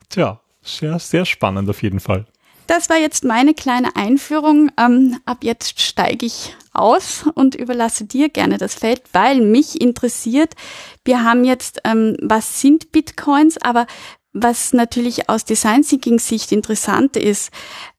Tja, 0.09 0.41
sehr, 0.63 0.99
sehr 0.99 1.25
spannend 1.25 1.69
auf 1.69 1.83
jeden 1.83 2.01
Fall. 2.01 2.27
Das 2.67 2.89
war 2.89 2.97
jetzt 2.97 3.25
meine 3.25 3.55
kleine 3.55 3.97
Einführung. 3.97 4.71
Ähm, 4.79 5.21
ab 5.27 5.39
jetzt 5.43 5.81
steige 5.81 6.27
ich 6.27 6.57
aus 6.73 7.25
und 7.35 7.55
überlasse 7.55 8.05
dir 8.05 8.29
gerne 8.29 8.57
das 8.57 8.75
Feld, 8.75 9.03
weil 9.13 9.41
mich 9.41 9.81
interessiert, 9.81 10.55
wir 11.05 11.23
haben 11.23 11.45
jetzt, 11.45 11.81
ähm, 11.85 12.17
was 12.23 12.61
sind 12.61 12.93
Bitcoins, 12.93 13.59
aber 13.61 13.87
was 14.33 14.73
natürlich 14.73 15.29
aus 15.29 15.45
Design 15.45 15.83
Thinking 15.83 16.19
Sicht 16.19 16.53
interessant 16.53 17.17
ist, 17.17 17.51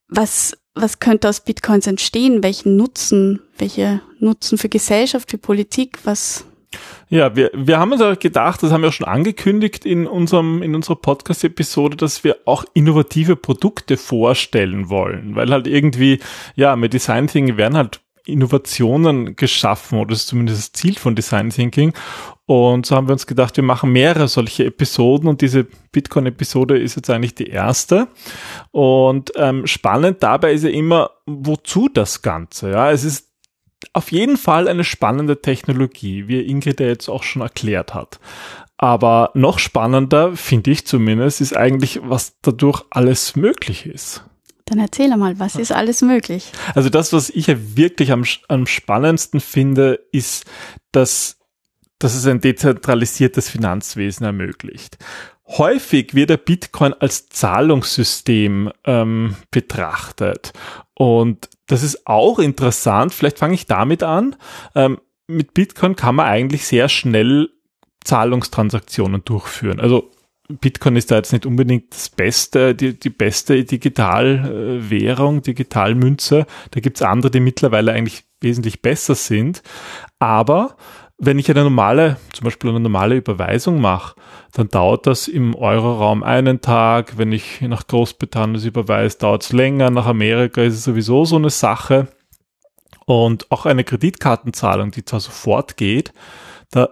was 0.07 0.57
was 0.75 0.99
könnte 0.99 1.29
aus 1.29 1.41
Bitcoins 1.41 1.87
entstehen? 1.87 2.43
Welchen 2.43 2.75
Nutzen? 2.75 3.41
Welche 3.57 4.01
Nutzen 4.19 4.57
für 4.57 4.69
Gesellschaft, 4.69 5.31
für 5.31 5.37
Politik? 5.37 5.99
Was? 6.03 6.45
Ja, 7.09 7.35
wir, 7.35 7.51
wir 7.53 7.79
haben 7.79 7.91
uns 7.91 8.01
auch 8.01 8.17
gedacht, 8.17 8.63
das 8.63 8.71
haben 8.71 8.81
wir 8.81 8.89
auch 8.89 8.93
schon 8.93 9.07
angekündigt 9.07 9.85
in 9.85 10.07
unserem, 10.07 10.63
in 10.63 10.73
unserer 10.73 10.95
Podcast-Episode, 10.95 11.95
dass 11.95 12.23
wir 12.23 12.37
auch 12.45 12.65
innovative 12.73 13.35
Produkte 13.35 13.97
vorstellen 13.97 14.89
wollen, 14.89 15.35
weil 15.35 15.51
halt 15.51 15.67
irgendwie, 15.67 16.19
ja, 16.55 16.75
mit 16.75 16.93
Design 16.93 17.27
Thinking 17.27 17.57
werden 17.57 17.77
halt 17.77 18.01
Innovationen 18.25 19.35
geschaffen 19.35 19.99
oder 19.99 20.13
ist 20.13 20.27
zumindest 20.27 20.59
das 20.59 20.71
Ziel 20.71 20.95
von 20.95 21.15
Design 21.15 21.49
Thinking. 21.49 21.93
Und 22.53 22.85
so 22.85 22.95
haben 22.95 23.07
wir 23.07 23.13
uns 23.13 23.25
gedacht, 23.25 23.57
wir 23.57 23.63
machen 23.63 23.91
mehrere 23.91 24.27
solche 24.27 24.65
Episoden 24.65 25.27
und 25.27 25.41
diese 25.41 25.63
Bitcoin-Episode 25.91 26.77
ist 26.77 26.95
jetzt 26.95 27.09
eigentlich 27.09 27.33
die 27.33 27.47
erste. 27.47 28.09
Und 28.69 29.31
ähm, 29.37 29.65
spannend 29.65 30.21
dabei 30.21 30.53
ist 30.53 30.63
ja 30.63 30.69
immer, 30.69 31.09
wozu 31.25 31.89
das 31.91 32.21
Ganze? 32.21 32.69
Ja, 32.69 32.91
es 32.91 33.05
ist 33.05 33.31
auf 33.93 34.11
jeden 34.11 34.37
Fall 34.37 34.67
eine 34.67 34.83
spannende 34.83 35.41
Technologie, 35.41 36.27
wie 36.27 36.41
Ingrid 36.41 36.79
ja 36.79 36.85
jetzt 36.85 37.09
auch 37.09 37.23
schon 37.23 37.41
erklärt 37.41 37.95
hat. 37.95 38.19
Aber 38.77 39.31
noch 39.33 39.57
spannender, 39.57 40.35
finde 40.35 40.69
ich 40.69 40.85
zumindest, 40.85 41.41
ist 41.41 41.57
eigentlich, 41.57 42.01
was 42.03 42.35
dadurch 42.43 42.83
alles 42.91 43.35
möglich 43.35 43.87
ist. 43.87 44.25
Dann 44.65 44.77
erzähl 44.77 45.09
mal, 45.17 45.39
was 45.39 45.55
ist 45.55 45.71
alles 45.71 46.03
möglich? 46.03 46.51
Also 46.75 46.89
das, 46.89 47.13
was 47.13 47.31
ich 47.31 47.47
ja 47.47 47.55
wirklich 47.57 48.11
am, 48.11 48.25
am 48.47 48.67
spannendsten 48.67 49.39
finde, 49.39 49.99
ist, 50.11 50.45
dass, 50.91 51.39
dass 52.03 52.15
es 52.15 52.27
ein 52.27 52.41
dezentralisiertes 52.41 53.49
Finanzwesen 53.49 54.25
ermöglicht. 54.25 54.97
Häufig 55.47 56.13
wird 56.13 56.29
der 56.29 56.37
Bitcoin 56.37 56.93
als 56.93 57.29
Zahlungssystem 57.29 58.71
ähm, 58.85 59.35
betrachtet. 59.51 60.53
Und 60.93 61.49
das 61.67 61.83
ist 61.83 62.05
auch 62.07 62.39
interessant. 62.39 63.13
Vielleicht 63.13 63.39
fange 63.39 63.53
ich 63.53 63.67
damit 63.67 64.03
an. 64.03 64.35
Ähm, 64.75 64.99
mit 65.27 65.53
Bitcoin 65.53 65.95
kann 65.95 66.15
man 66.15 66.25
eigentlich 66.25 66.65
sehr 66.65 66.89
schnell 66.89 67.49
Zahlungstransaktionen 68.03 69.23
durchführen. 69.23 69.79
Also 69.79 70.11
Bitcoin 70.49 70.97
ist 70.97 71.09
da 71.09 71.15
jetzt 71.15 71.31
nicht 71.31 71.45
unbedingt 71.45 71.93
das 71.93 72.09
Beste, 72.09 72.75
die, 72.75 72.99
die 72.99 73.09
beste 73.09 73.63
Digitalwährung, 73.63 75.41
Digitalmünze. 75.41 76.45
Da 76.71 76.79
gibt's 76.81 77.01
andere, 77.01 77.31
die 77.31 77.39
mittlerweile 77.39 77.93
eigentlich 77.93 78.25
wesentlich 78.41 78.81
besser 78.81 79.15
sind. 79.15 79.63
Aber 80.19 80.75
wenn 81.17 81.39
ich 81.39 81.49
eine 81.49 81.63
normale, 81.63 82.17
zum 82.33 82.45
Beispiel 82.45 82.69
eine 82.69 82.79
normale 82.79 83.15
Überweisung 83.15 83.79
mache, 83.79 84.15
dann 84.51 84.69
dauert 84.69 85.07
das 85.07 85.27
im 85.27 85.55
Euroraum 85.55 86.23
einen 86.23 86.61
Tag. 86.61 87.17
Wenn 87.17 87.31
ich 87.31 87.61
nach 87.61 87.87
Großbritannien 87.87 88.55
es 88.55 88.65
überweise, 88.65 89.17
dauert 89.17 89.43
es 89.43 89.53
länger. 89.53 89.89
Nach 89.89 90.05
Amerika 90.05 90.61
ist 90.61 90.73
es 90.73 90.83
sowieso 90.83 91.25
so 91.25 91.35
eine 91.35 91.49
Sache. 91.49 92.07
Und 93.05 93.51
auch 93.51 93.65
eine 93.65 93.83
Kreditkartenzahlung, 93.83 94.91
die 94.91 95.05
zwar 95.05 95.19
sofort 95.19 95.77
geht, 95.77 96.13
da 96.71 96.89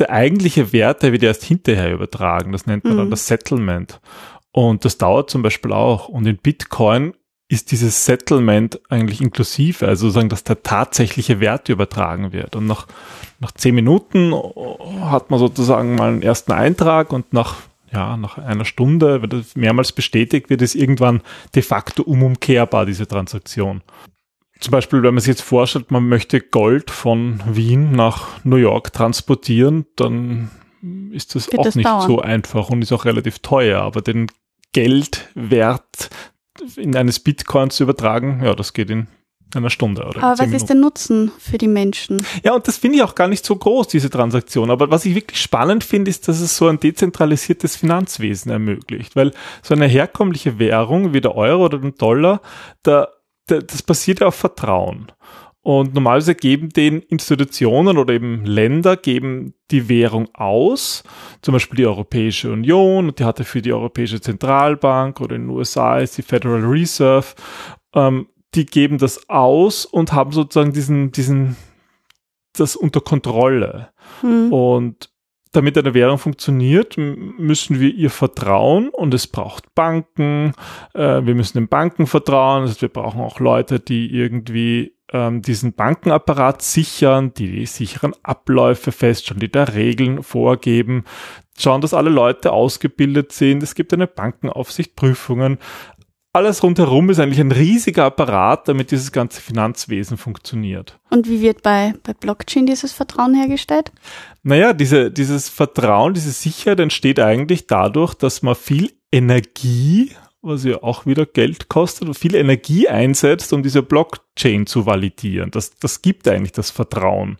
der 0.00 0.10
eigentliche 0.10 0.72
Wert, 0.72 1.02
der 1.02 1.12
wird 1.12 1.22
erst 1.22 1.44
hinterher 1.44 1.92
übertragen. 1.92 2.52
Das 2.52 2.66
nennt 2.66 2.84
man 2.84 2.94
mhm. 2.94 2.98
dann 2.98 3.10
das 3.10 3.26
Settlement. 3.26 4.00
Und 4.50 4.84
das 4.84 4.98
dauert 4.98 5.30
zum 5.30 5.42
Beispiel 5.42 5.72
auch. 5.72 6.08
Und 6.08 6.26
in 6.26 6.38
Bitcoin 6.38 7.12
ist 7.50 7.72
dieses 7.72 8.04
Settlement 8.04 8.80
eigentlich 8.88 9.20
inklusive, 9.20 9.88
also 9.88 10.06
sozusagen, 10.06 10.28
dass 10.28 10.44
der 10.44 10.62
tatsächliche 10.62 11.40
Wert 11.40 11.68
übertragen 11.68 12.32
wird. 12.32 12.54
Und 12.54 12.66
nach, 12.66 12.86
nach 13.40 13.50
zehn 13.50 13.74
Minuten 13.74 14.32
hat 15.00 15.30
man 15.30 15.40
sozusagen 15.40 15.96
mal 15.96 16.10
einen 16.10 16.22
ersten 16.22 16.52
Eintrag 16.52 17.12
und 17.12 17.32
nach, 17.32 17.56
ja, 17.92 18.16
nach 18.16 18.38
einer 18.38 18.64
Stunde, 18.64 19.20
wenn 19.20 19.30
das 19.30 19.56
mehrmals 19.56 19.90
bestätigt 19.90 20.48
wird, 20.48 20.62
ist 20.62 20.76
irgendwann 20.76 21.22
de 21.56 21.62
facto 21.62 22.04
unumkehrbar, 22.04 22.86
diese 22.86 23.08
Transaktion. 23.08 23.82
Zum 24.60 24.70
Beispiel, 24.70 25.02
wenn 25.02 25.14
man 25.14 25.20
sich 25.20 25.30
jetzt 25.30 25.42
vorstellt, 25.42 25.90
man 25.90 26.08
möchte 26.08 26.40
Gold 26.40 26.92
von 26.92 27.42
Wien 27.46 27.90
nach 27.90 28.44
New 28.44 28.56
York 28.56 28.92
transportieren, 28.92 29.86
dann 29.96 30.52
ist 31.10 31.34
das 31.34 31.50
Wird 31.50 31.58
auch 31.58 31.64
das 31.64 31.74
nicht 31.74 31.86
dauern? 31.86 32.06
so 32.06 32.20
einfach 32.20 32.70
und 32.70 32.82
ist 32.82 32.92
auch 32.92 33.06
relativ 33.06 33.40
teuer. 33.40 33.82
Aber 33.82 34.02
den 34.02 34.28
Geldwert 34.72 36.10
in 36.76 36.96
eines 36.96 37.20
Bitcoins 37.20 37.76
zu 37.76 37.84
übertragen, 37.84 38.42
ja, 38.44 38.54
das 38.54 38.72
geht 38.72 38.90
in 38.90 39.08
einer 39.54 39.70
Stunde. 39.70 40.04
Oder 40.04 40.22
Aber 40.22 40.32
was 40.32 40.40
Minuten. 40.40 40.56
ist 40.56 40.66
der 40.66 40.76
Nutzen 40.76 41.32
für 41.38 41.58
die 41.58 41.68
Menschen? 41.68 42.24
Ja, 42.44 42.54
und 42.54 42.68
das 42.68 42.76
finde 42.76 42.98
ich 42.98 43.02
auch 43.02 43.14
gar 43.14 43.28
nicht 43.28 43.44
so 43.44 43.56
groß, 43.56 43.88
diese 43.88 44.10
Transaktion. 44.10 44.70
Aber 44.70 44.90
was 44.90 45.04
ich 45.04 45.14
wirklich 45.14 45.40
spannend 45.40 45.82
finde, 45.82 46.10
ist, 46.10 46.28
dass 46.28 46.40
es 46.40 46.56
so 46.56 46.68
ein 46.68 46.78
dezentralisiertes 46.78 47.76
Finanzwesen 47.76 48.52
ermöglicht. 48.52 49.16
Weil 49.16 49.32
so 49.62 49.74
eine 49.74 49.86
herkömmliche 49.86 50.58
Währung 50.58 51.12
wie 51.12 51.20
der 51.20 51.34
Euro 51.34 51.64
oder 51.64 51.78
den 51.78 51.94
Dollar, 51.96 52.40
da 52.82 53.08
das 53.46 53.82
basiert 53.82 54.20
ja 54.20 54.28
auf 54.28 54.36
Vertrauen. 54.36 55.10
Und 55.62 55.94
normalerweise 55.94 56.34
geben 56.34 56.70
den 56.70 57.00
Institutionen 57.00 57.98
oder 57.98 58.14
eben 58.14 58.46
Länder 58.46 58.96
geben 58.96 59.54
die 59.70 59.90
Währung 59.90 60.28
aus, 60.32 61.04
zum 61.42 61.52
Beispiel 61.52 61.76
die 61.76 61.86
Europäische 61.86 62.50
Union, 62.50 63.08
und 63.08 63.18
die 63.18 63.24
hatte 63.24 63.44
für 63.44 63.60
die 63.60 63.72
Europäische 63.72 64.20
Zentralbank 64.20 65.20
oder 65.20 65.36
in 65.36 65.48
den 65.48 65.50
USA 65.50 65.98
ist 65.98 66.16
die 66.16 66.22
Federal 66.22 66.64
Reserve, 66.64 67.34
ähm, 67.94 68.28
die 68.54 68.64
geben 68.64 68.98
das 68.98 69.28
aus 69.28 69.84
und 69.84 70.12
haben 70.12 70.32
sozusagen 70.32 70.72
diesen, 70.72 71.12
diesen, 71.12 71.56
das 72.54 72.74
unter 72.74 73.00
Kontrolle. 73.00 73.90
Hm. 74.22 74.52
Und 74.52 75.10
damit 75.52 75.76
eine 75.76 75.94
Währung 75.94 76.18
funktioniert, 76.18 76.96
müssen 76.96 77.80
wir 77.80 77.92
ihr 77.92 78.10
vertrauen 78.10 78.88
und 78.88 79.12
es 79.14 79.26
braucht 79.26 79.74
Banken. 79.74 80.52
Äh, 80.94 81.24
wir 81.24 81.34
müssen 81.34 81.58
den 81.58 81.68
Banken 81.68 82.06
vertrauen. 82.06 82.62
Also 82.62 82.80
wir 82.80 82.88
brauchen 82.88 83.20
auch 83.20 83.40
Leute, 83.40 83.80
die 83.80 84.10
irgendwie 84.12 84.96
ähm, 85.12 85.42
diesen 85.42 85.72
Bankenapparat 85.72 86.62
sichern, 86.62 87.34
die 87.34 87.50
die 87.50 87.66
sicheren 87.66 88.14
Abläufe 88.22 88.92
feststellen, 88.92 89.40
die 89.40 89.50
da 89.50 89.64
Regeln 89.64 90.22
vorgeben, 90.22 91.04
schauen, 91.58 91.80
dass 91.80 91.94
alle 91.94 92.10
Leute 92.10 92.52
ausgebildet 92.52 93.32
sind. 93.32 93.62
Es 93.62 93.74
gibt 93.74 93.92
eine 93.92 94.06
Bankenaufsicht, 94.06 94.96
Prüfungen 94.96 95.58
alles 96.32 96.62
rundherum 96.62 97.10
ist 97.10 97.18
eigentlich 97.18 97.40
ein 97.40 97.50
riesiger 97.50 98.04
Apparat, 98.04 98.68
damit 98.68 98.92
dieses 98.92 99.10
ganze 99.10 99.40
Finanzwesen 99.40 100.16
funktioniert. 100.16 100.98
Und 101.10 101.28
wie 101.28 101.40
wird 101.40 101.62
bei, 101.62 101.94
bei 102.04 102.14
Blockchain 102.14 102.66
dieses 102.66 102.92
Vertrauen 102.92 103.34
hergestellt? 103.34 103.90
Naja, 104.42 104.72
diese, 104.72 105.10
dieses 105.10 105.48
Vertrauen, 105.48 106.14
diese 106.14 106.30
Sicherheit 106.30 106.78
entsteht 106.80 107.18
eigentlich 107.18 107.66
dadurch, 107.66 108.14
dass 108.14 108.42
man 108.42 108.54
viel 108.54 108.92
Energie, 109.10 110.12
was 110.42 110.64
ja 110.64 110.82
auch 110.82 111.06
wieder 111.06 111.26
Geld 111.26 111.68
kostet, 111.68 112.16
viel 112.16 112.34
Energie 112.34 112.88
einsetzt, 112.88 113.52
um 113.52 113.62
diese 113.62 113.82
Blockchain 113.82 114.66
zu 114.66 114.86
validieren. 114.86 115.50
Das, 115.50 115.76
das 115.76 116.02
gibt 116.02 116.26
eigentlich 116.28 116.52
das 116.52 116.70
Vertrauen. 116.70 117.36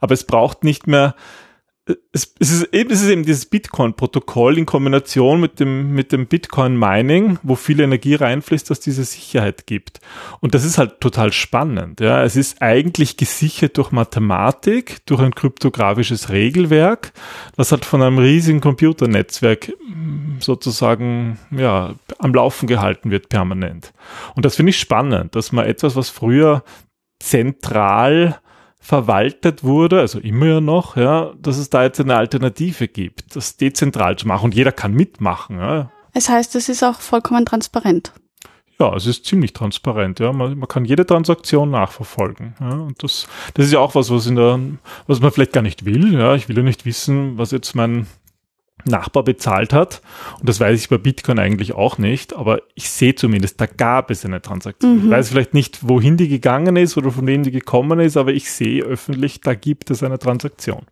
Aber 0.00 0.14
es 0.14 0.24
braucht 0.24 0.64
nicht 0.64 0.86
mehr 0.86 1.14
es, 2.12 2.34
es, 2.38 2.52
ist 2.52 2.74
eben, 2.74 2.90
es 2.90 3.02
ist 3.02 3.08
eben 3.08 3.24
dieses 3.24 3.46
Bitcoin-Protokoll 3.46 4.58
in 4.58 4.66
Kombination 4.66 5.40
mit 5.40 5.60
dem, 5.60 5.92
mit 5.92 6.12
dem 6.12 6.26
Bitcoin-Mining, 6.26 7.38
wo 7.42 7.54
viel 7.54 7.80
Energie 7.80 8.14
reinfließt, 8.14 8.68
dass 8.70 8.80
diese 8.80 9.04
Sicherheit 9.04 9.66
gibt. 9.66 10.00
Und 10.40 10.54
das 10.54 10.64
ist 10.64 10.78
halt 10.78 11.00
total 11.00 11.32
spannend. 11.32 12.00
Ja. 12.00 12.22
Es 12.22 12.36
ist 12.36 12.60
eigentlich 12.60 13.16
gesichert 13.16 13.78
durch 13.78 13.90
Mathematik, 13.90 15.04
durch 15.06 15.20
ein 15.20 15.34
kryptografisches 15.34 16.30
Regelwerk, 16.30 17.12
das 17.56 17.72
halt 17.72 17.84
von 17.84 18.02
einem 18.02 18.18
riesigen 18.18 18.60
Computernetzwerk 18.60 19.68
mm, 19.68 20.40
sozusagen 20.40 21.38
ja, 21.50 21.94
am 22.18 22.34
Laufen 22.34 22.66
gehalten 22.66 23.10
wird 23.10 23.28
permanent. 23.28 23.92
Und 24.34 24.44
das 24.44 24.56
finde 24.56 24.70
ich 24.70 24.78
spannend, 24.78 25.34
dass 25.34 25.52
man 25.52 25.64
etwas, 25.64 25.96
was 25.96 26.10
früher 26.10 26.62
zentral 27.20 28.40
verwaltet 28.88 29.64
wurde, 29.64 30.00
also 30.00 30.18
immer 30.18 30.46
ja 30.46 30.60
noch, 30.62 30.96
ja, 30.96 31.34
dass 31.42 31.58
es 31.58 31.68
da 31.68 31.82
jetzt 31.82 32.00
eine 32.00 32.16
Alternative 32.16 32.88
gibt, 32.88 33.36
das 33.36 33.58
dezentral 33.58 34.16
zu 34.16 34.26
machen 34.26 34.46
und 34.46 34.54
jeder 34.54 34.72
kann 34.72 34.94
mitmachen. 34.94 35.58
Ja. 35.58 35.90
Es 36.14 36.30
heißt, 36.30 36.54
es 36.54 36.70
ist 36.70 36.82
auch 36.82 36.98
vollkommen 36.98 37.44
transparent. 37.44 38.14
Ja, 38.80 38.96
es 38.96 39.04
ist 39.04 39.26
ziemlich 39.26 39.52
transparent, 39.52 40.20
ja. 40.20 40.32
Man, 40.32 40.56
man 40.58 40.68
kann 40.68 40.86
jede 40.86 41.04
Transaktion 41.04 41.70
nachverfolgen. 41.70 42.54
Ja. 42.60 42.70
Und 42.70 43.02
das, 43.02 43.28
das 43.52 43.66
ist 43.66 43.72
ja 43.72 43.80
auch 43.80 43.94
was, 43.94 44.08
was 44.08 44.26
in 44.26 44.36
der, 44.36 44.58
was 45.06 45.20
man 45.20 45.32
vielleicht 45.32 45.52
gar 45.52 45.60
nicht 45.60 45.84
will. 45.84 46.14
Ja, 46.14 46.34
ich 46.34 46.48
will 46.48 46.56
ja 46.56 46.62
nicht 46.62 46.86
wissen, 46.86 47.36
was 47.36 47.50
jetzt 47.50 47.74
mein 47.74 48.06
Nachbar 48.84 49.24
bezahlt 49.24 49.72
hat. 49.72 50.02
Und 50.40 50.48
das 50.48 50.60
weiß 50.60 50.80
ich 50.80 50.88
bei 50.88 50.98
Bitcoin 50.98 51.38
eigentlich 51.38 51.74
auch 51.74 51.98
nicht, 51.98 52.34
aber 52.34 52.62
ich 52.74 52.90
sehe 52.90 53.14
zumindest, 53.14 53.60
da 53.60 53.66
gab 53.66 54.10
es 54.10 54.24
eine 54.24 54.40
Transaktion. 54.40 54.98
Mhm. 54.98 55.04
Ich 55.04 55.10
weiß 55.10 55.30
vielleicht 55.30 55.54
nicht, 55.54 55.88
wohin 55.88 56.16
die 56.16 56.28
gegangen 56.28 56.76
ist 56.76 56.96
oder 56.96 57.10
von 57.10 57.26
wem 57.26 57.42
die 57.42 57.50
gekommen 57.50 58.00
ist, 58.00 58.16
aber 58.16 58.32
ich 58.32 58.50
sehe 58.50 58.82
öffentlich, 58.82 59.40
da 59.40 59.54
gibt 59.54 59.90
es 59.90 60.02
eine 60.02 60.18
Transaktion. 60.18 60.86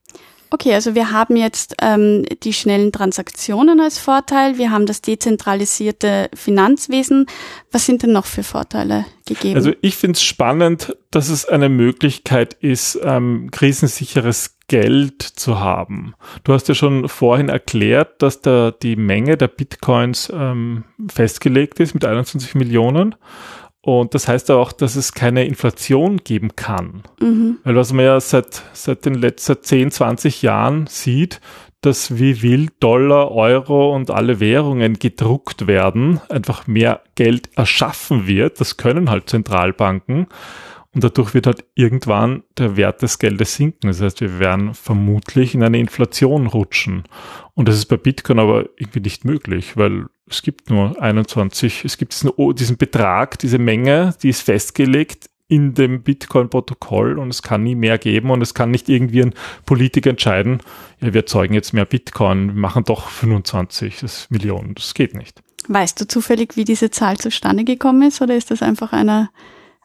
Okay, 0.50 0.74
also 0.74 0.94
wir 0.94 1.10
haben 1.10 1.36
jetzt 1.36 1.74
ähm, 1.82 2.24
die 2.42 2.52
schnellen 2.52 2.92
Transaktionen 2.92 3.80
als 3.80 3.98
Vorteil, 3.98 4.58
wir 4.58 4.70
haben 4.70 4.86
das 4.86 5.02
dezentralisierte 5.02 6.30
Finanzwesen. 6.34 7.26
Was 7.72 7.86
sind 7.86 8.02
denn 8.02 8.12
noch 8.12 8.26
für 8.26 8.42
Vorteile 8.42 9.06
gegeben? 9.26 9.56
Also 9.56 9.72
ich 9.80 9.96
finde 9.96 10.16
es 10.16 10.22
spannend, 10.22 10.96
dass 11.10 11.28
es 11.28 11.46
eine 11.46 11.68
Möglichkeit 11.68 12.54
ist, 12.54 12.98
ähm, 13.02 13.50
krisensicheres 13.50 14.56
Geld 14.68 15.22
zu 15.22 15.60
haben. 15.60 16.14
Du 16.44 16.52
hast 16.52 16.68
ja 16.68 16.74
schon 16.74 17.08
vorhin 17.08 17.48
erklärt, 17.48 18.22
dass 18.22 18.40
da 18.40 18.70
die 18.70 18.96
Menge 18.96 19.36
der 19.36 19.48
Bitcoins 19.48 20.32
ähm, 20.34 20.84
festgelegt 21.08 21.80
ist 21.80 21.94
mit 21.94 22.04
21 22.04 22.54
Millionen. 22.54 23.14
Und 23.86 24.14
das 24.14 24.26
heißt 24.26 24.50
auch, 24.50 24.72
dass 24.72 24.96
es 24.96 25.12
keine 25.12 25.44
Inflation 25.44 26.16
geben 26.16 26.56
kann. 26.56 27.04
Mhm. 27.20 27.58
Weil 27.62 27.76
was 27.76 27.92
man 27.92 28.04
ja 28.04 28.18
seit, 28.18 28.62
seit 28.72 29.04
den 29.04 29.14
letzten 29.14 29.62
10, 29.62 29.92
20 29.92 30.42
Jahren 30.42 30.88
sieht, 30.88 31.40
dass 31.82 32.18
wie 32.18 32.42
wild 32.42 32.72
Dollar, 32.80 33.30
Euro 33.30 33.94
und 33.94 34.10
alle 34.10 34.40
Währungen 34.40 34.94
gedruckt 34.94 35.68
werden, 35.68 36.20
einfach 36.28 36.66
mehr 36.66 37.02
Geld 37.14 37.50
erschaffen 37.56 38.26
wird. 38.26 38.58
Das 38.60 38.76
können 38.76 39.08
halt 39.08 39.30
Zentralbanken. 39.30 40.26
Und 40.96 41.04
dadurch 41.04 41.34
wird 41.34 41.46
halt 41.46 41.62
irgendwann 41.74 42.42
der 42.56 42.78
Wert 42.78 43.02
des 43.02 43.18
Geldes 43.18 43.54
sinken. 43.54 43.88
Das 43.88 44.00
heißt, 44.00 44.22
wir 44.22 44.38
werden 44.38 44.72
vermutlich 44.72 45.54
in 45.54 45.62
eine 45.62 45.78
Inflation 45.78 46.46
rutschen. 46.46 47.04
Und 47.52 47.68
das 47.68 47.76
ist 47.76 47.84
bei 47.84 47.98
Bitcoin 47.98 48.38
aber 48.38 48.70
irgendwie 48.78 49.00
nicht 49.00 49.26
möglich, 49.26 49.76
weil 49.76 50.06
es 50.26 50.40
gibt 50.40 50.70
nur 50.70 50.98
21, 50.98 51.84
es 51.84 51.98
gibt 51.98 52.18
diesen 52.58 52.76
Betrag, 52.78 53.38
diese 53.38 53.58
Menge, 53.58 54.14
die 54.22 54.30
ist 54.30 54.40
festgelegt 54.40 55.28
in 55.48 55.74
dem 55.74 56.02
Bitcoin-Protokoll 56.02 57.18
und 57.18 57.28
es 57.28 57.42
kann 57.42 57.62
nie 57.62 57.74
mehr 57.74 57.98
geben 57.98 58.30
und 58.30 58.40
es 58.40 58.54
kann 58.54 58.70
nicht 58.70 58.88
irgendwie 58.88 59.20
ein 59.20 59.34
Politiker 59.66 60.08
entscheiden, 60.08 60.60
ja, 61.00 61.12
wir 61.12 61.20
erzeugen 61.20 61.52
jetzt 61.52 61.74
mehr 61.74 61.84
Bitcoin, 61.84 62.54
wir 62.54 62.60
machen 62.60 62.84
doch 62.84 63.10
25 63.10 63.98
das 64.00 64.30
Millionen. 64.30 64.74
Das 64.74 64.94
geht 64.94 65.14
nicht. 65.14 65.42
Weißt 65.68 66.00
du 66.00 66.08
zufällig, 66.08 66.56
wie 66.56 66.64
diese 66.64 66.90
Zahl 66.90 67.18
zustande 67.18 67.64
gekommen 67.64 68.08
ist 68.08 68.22
oder 68.22 68.34
ist 68.34 68.50
das 68.50 68.62
einfach 68.62 68.94
eine 68.94 69.28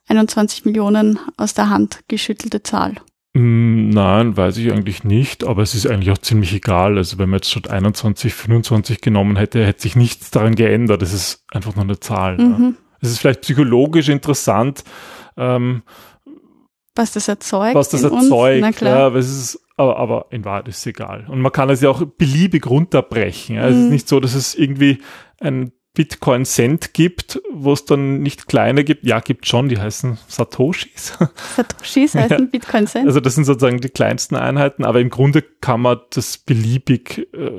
21 0.08 0.66
Millionen 0.66 1.20
aus 1.38 1.54
der 1.54 1.70
Hand 1.70 2.02
geschüttelte 2.08 2.64
Zahl? 2.64 2.96
Mm, 3.34 3.90
nein, 3.90 4.36
weiß 4.36 4.58
ich 4.58 4.72
eigentlich 4.72 5.04
nicht, 5.04 5.46
aber 5.46 5.62
es 5.62 5.74
ist 5.74 5.88
eigentlich 5.88 6.12
auch 6.12 6.18
ziemlich 6.18 6.54
egal. 6.54 6.98
Also 6.98 7.18
wenn 7.18 7.30
man 7.30 7.38
jetzt 7.38 7.52
statt 7.52 7.70
21, 7.70 8.34
25 8.34 9.00
genommen 9.00 9.38
hätte, 9.38 9.66
hätte 9.66 9.82
sich 9.82 9.96
nichts 9.96 10.32
daran 10.32 10.56
geändert. 10.56 11.02
Es 11.02 11.14
ist 11.14 11.46
einfach 11.52 11.76
nur 11.76 11.86
eine 11.86 12.00
Zahl. 12.00 12.38
Mhm. 12.38 12.64
Ja. 12.64 12.74
Es 13.02 13.10
ist 13.10 13.20
vielleicht 13.20 13.42
psychologisch 13.42 14.10
interessant, 14.10 14.84
ähm, 15.38 15.82
was 16.94 17.14
das 17.14 17.28
erzeugt. 17.28 17.76
Was 17.76 17.90
das 17.90 18.04
erzeugt, 18.04 18.82
ja, 18.82 19.08
aber 19.08 19.18
ist, 19.18 19.60
aber, 19.78 19.98
aber 19.98 20.26
in 20.32 20.44
Wahrheit 20.44 20.68
ist 20.68 20.80
es 20.80 20.86
egal. 20.86 21.26
Und 21.30 21.40
man 21.40 21.52
kann 21.52 21.70
es 21.70 21.82
ja 21.82 21.90
auch 21.90 22.04
beliebig 22.06 22.70
runterbrechen. 22.70 23.56
Ja. 23.56 23.64
Mhm. 23.64 23.68
Es 23.70 23.76
ist 23.78 23.84
mhm. 23.84 23.90
nicht 23.90 24.08
so, 24.10 24.20
dass 24.20 24.36
es 24.36 24.56
irgendwie 24.56 25.00
ein 25.40 25.72
Bitcoin 25.94 26.46
Cent 26.46 26.94
gibt, 26.94 27.42
wo 27.52 27.74
es 27.74 27.84
dann 27.86 28.22
nicht 28.22 28.48
kleine 28.48 28.84
gibt. 28.84 29.06
Ja, 29.06 29.20
gibt 29.20 29.46
schon, 29.46 29.68
die 29.68 29.78
heißen 29.78 30.18
Satoshis. 30.28 31.18
Satoshis 31.56 32.16
heißen 32.16 32.40
ja. 32.40 32.46
Bitcoin 32.46 32.88
Cent. 32.88 33.08
Also 33.08 33.20
das 33.20 33.36
sind 33.36 33.44
sozusagen 33.44 33.82
die 33.82 33.90
kleinsten 33.90 34.36
Einheiten, 34.36 34.86
aber 34.86 35.02
im 35.02 35.10
Grunde 35.10 35.42
kann 35.42 35.82
man 35.82 36.00
das 36.12 36.38
beliebig 36.38 37.28
äh, 37.34 37.52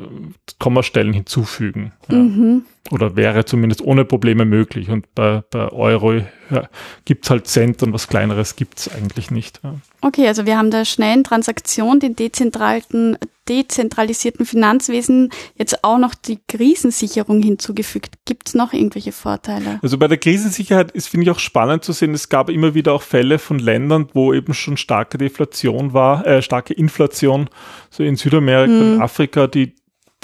Kommastellen 0.59 1.13
hinzufügen. 1.13 1.93
Ja. 2.11 2.17
Mhm 2.17 2.65
oder 2.91 3.17
wäre 3.17 3.45
zumindest 3.45 3.81
ohne 3.81 4.05
Probleme 4.05 4.45
möglich. 4.45 4.91
Und 4.91 5.15
bei, 5.15 5.43
bei 5.51 5.69
Euro 5.69 6.15
ja, 6.51 6.69
gibt 7.05 7.25
es 7.25 7.31
halt 7.31 7.47
Cent 7.47 7.83
und 7.83 7.93
was 7.93 8.09
kleineres 8.09 8.57
gibt 8.57 8.81
es 8.81 8.95
eigentlich 8.95 9.31
nicht. 9.31 9.61
Ja. 9.63 9.75
Okay, 10.01 10.27
also 10.27 10.47
wir 10.47 10.59
haben 10.59 10.71
der 10.71 10.85
schnellen 10.85 11.23
Transaktion, 11.23 12.01
den 12.01 12.17
dezentralen, 12.17 13.17
dezentralisierten 13.49 14.45
Finanzwesen 14.45 15.31
jetzt 15.55 15.85
auch 15.85 15.99
noch 15.99 16.15
die 16.15 16.41
Krisensicherung 16.49 17.41
hinzugefügt. 17.41 18.17
Gibt 18.25 18.49
es 18.49 18.55
noch 18.55 18.73
irgendwelche 18.73 19.13
Vorteile? 19.13 19.79
Also 19.83 19.97
bei 19.97 20.09
der 20.09 20.19
Krisensicherheit 20.19 20.91
ist, 20.91 21.09
finde 21.09 21.25
ich, 21.25 21.31
auch 21.31 21.39
spannend 21.39 21.85
zu 21.85 21.93
sehen, 21.93 22.13
es 22.15 22.29
gab 22.29 22.51
immer 22.51 22.75
wieder 22.75 22.93
auch 22.93 23.03
Fälle 23.03 23.39
von 23.39 23.59
Ländern, 23.59 24.09
wo 24.13 24.35
eben 24.35 24.55
schon 24.55 24.77
starke 24.77 25.19
Deflation 25.19 25.93
war, 25.93 26.27
äh, 26.27 26.43
starke 26.43 26.75
Inflation, 26.75 27.49
so 27.91 28.03
in 28.03 28.17
Südamerika 28.17 28.73
hm. 28.73 28.95
und 28.95 29.03
Afrika, 29.03 29.47
die, 29.47 29.75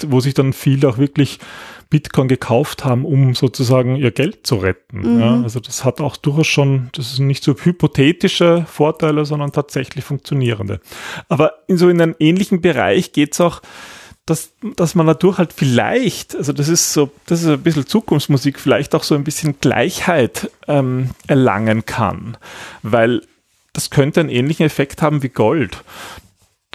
wo 0.05 0.19
sich 0.19 0.33
dann 0.33 0.53
viel 0.53 0.85
auch 0.85 0.97
wirklich 0.97 1.39
Bitcoin 1.89 2.27
gekauft 2.27 2.85
haben, 2.85 3.03
um 3.03 3.33
sozusagen 3.33 3.95
ihr 3.95 4.11
Geld 4.11 4.45
zu 4.45 4.57
retten. 4.57 5.15
Mhm. 5.15 5.19
Ja, 5.19 5.41
also 5.41 5.59
das 5.59 5.83
hat 5.83 6.01
auch 6.01 6.17
durchaus 6.17 6.47
schon, 6.47 6.89
das 6.93 7.15
sind 7.15 7.27
nicht 7.27 7.43
so 7.43 7.55
hypothetische 7.55 8.65
Vorteile, 8.67 9.25
sondern 9.25 9.51
tatsächlich 9.51 10.05
funktionierende. 10.05 10.81
Aber 11.29 11.53
in 11.67 11.77
so 11.77 11.89
in 11.89 11.99
einem 11.99 12.15
ähnlichen 12.19 12.61
Bereich 12.61 13.11
geht's 13.11 13.41
auch, 13.41 13.61
dass, 14.27 14.51
dass 14.75 14.93
man 14.93 15.07
dadurch 15.07 15.39
halt 15.39 15.51
vielleicht, 15.51 16.35
also 16.35 16.53
das 16.53 16.69
ist 16.69 16.93
so, 16.93 17.09
das 17.25 17.41
ist 17.41 17.47
ein 17.47 17.63
bisschen 17.63 17.87
Zukunftsmusik, 17.87 18.59
vielleicht 18.59 18.93
auch 18.93 19.03
so 19.03 19.15
ein 19.15 19.23
bisschen 19.23 19.59
Gleichheit 19.59 20.51
ähm, 20.67 21.09
erlangen 21.25 21.85
kann. 21.87 22.37
Weil 22.83 23.23
das 23.73 23.89
könnte 23.89 24.19
einen 24.19 24.29
ähnlichen 24.29 24.65
Effekt 24.65 25.01
haben 25.01 25.23
wie 25.23 25.29
Gold. 25.29 25.83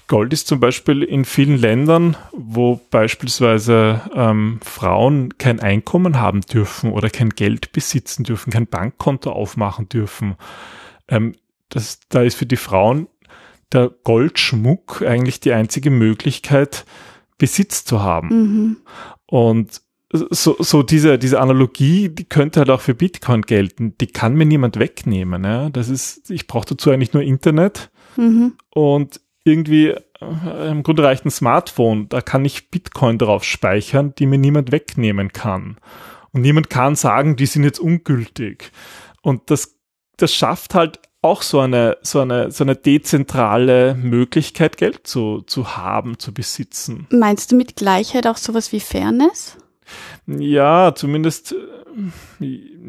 Gold 0.07 0.33
ist 0.33 0.47
zum 0.47 0.61
Beispiel 0.61 1.03
in 1.03 1.25
vielen 1.25 1.57
Ländern, 1.57 2.17
wo 2.33 2.81
beispielsweise 2.91 4.03
ähm, 4.15 4.61
Frauen 4.63 5.39
kein 5.39 5.61
Einkommen 5.61 6.21
haben 6.21 6.43
dürfen 6.43 6.93
oder 6.93 7.09
kein 7.09 7.31
Geld 7.31 7.73
besitzen 7.73 8.25
dürfen, 8.25 8.53
kein 8.53 8.67
Bankkonto 8.67 9.33
aufmachen 9.33 9.89
dürfen. 9.89 10.37
Ähm, 11.09 11.35
das, 11.71 12.01
da 12.09 12.23
ist 12.23 12.37
für 12.37 12.47
die 12.47 12.57
Frauen 12.57 13.09
der 13.73 13.91
Goldschmuck 14.05 15.03
eigentlich 15.03 15.41
die 15.41 15.53
einzige 15.53 15.91
Möglichkeit, 15.91 16.85
Besitz 17.39 17.85
zu 17.85 18.03
haben. 18.03 18.29
Mhm. 18.29 18.77
Und 19.27 19.81
so, 20.13 20.57
so 20.61 20.83
diese, 20.83 21.19
diese 21.19 21.41
Analogie, 21.41 22.09
die 22.09 22.25
könnte 22.25 22.61
halt 22.61 22.71
auch 22.71 22.81
für 22.81 22.95
Bitcoin 22.95 23.43
gelten. 23.43 23.97
Die 24.01 24.07
kann 24.07 24.35
mir 24.35 24.47
niemand 24.47 24.79
wegnehmen. 24.79 25.43
Ja? 25.43 25.71
Das 25.71 25.89
ist, 25.89 26.31
ich 26.31 26.47
brauche 26.47 26.67
dazu 26.69 26.91
eigentlich 26.91 27.15
nur 27.15 27.23
Internet. 27.23 27.91
Mhm. 28.17 28.55
Und 28.71 29.21
irgendwie, 29.45 29.89
äh, 29.89 30.71
im 30.71 30.83
Grunde 30.83 31.05
reicht 31.05 31.25
ein 31.25 31.31
Smartphone, 31.31 32.09
da 32.09 32.21
kann 32.21 32.45
ich 32.45 32.71
Bitcoin 32.71 33.19
drauf 33.19 33.45
speichern, 33.45 34.15
die 34.19 34.27
mir 34.27 34.39
niemand 34.39 34.73
wegnehmen 34.73 35.33
kann. 35.33 35.77
Und 36.33 36.41
niemand 36.41 36.71
kann 36.71 36.97
sagen, 36.97 37.37
die 37.37 37.47
sind 37.47 37.63
jetzt 37.63 37.79
ungültig. 37.79 38.73
Und 39.23 39.51
das, 39.51 39.77
das 40.17 40.35
schafft 40.35 40.75
halt 40.75 41.01
auch 41.23 41.43
so 41.43 41.61
eine, 41.61 41.97
so 42.03 42.21
eine, 42.21 42.51
so 42.51 42.65
eine 42.65 42.77
dezentrale 42.77 43.95
Möglichkeit, 43.95 44.77
Geld 44.77 45.07
zu, 45.07 45.41
zu 45.43 45.77
haben, 45.77 46.19
zu 46.19 46.35
besitzen. 46.35 47.07
Meinst 47.11 47.53
du 47.53 47.57
mit 47.57 47.77
Gleichheit 47.77 48.27
auch 48.27 48.37
sowas 48.37 48.73
wie 48.73 48.81
Fairness? 48.81 49.57
Ja, 50.27 50.95
zumindest 50.95 51.55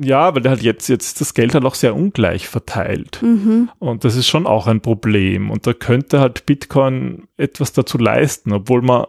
ja, 0.02 0.36
weil 0.36 0.50
halt 0.50 0.62
jetzt, 0.62 0.88
jetzt 0.88 1.22
das 1.22 1.34
Geld 1.34 1.54
halt 1.54 1.66
auch 1.66 1.76
sehr 1.76 1.96
ungleich 1.96 2.48
verteilt. 2.48 3.20
Mhm. 3.22 3.70
Und 3.80 4.04
das 4.04 4.16
ist 4.16 4.28
schon 4.28 4.48
auch 4.48 4.68
ein 4.68 4.82
Problem. 4.82 5.52
Und 5.52 5.68
da 5.68 5.74
könnte 5.74 6.20
halt 6.20 6.46
Bitcoin 6.46 7.28
etwas 7.38 7.74
dazu 7.74 7.98
leisten, 7.98 8.52
obwohl 8.52 8.82
man 8.82 9.06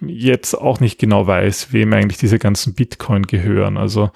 jetzt 0.00 0.54
auch 0.54 0.80
nicht 0.80 0.98
genau 0.98 1.26
weiß, 1.26 1.72
wem 1.72 1.92
eigentlich 1.92 2.18
diese 2.18 2.38
ganzen 2.38 2.74
Bitcoin 2.74 3.22
gehören. 3.22 3.76
Also 3.76 4.10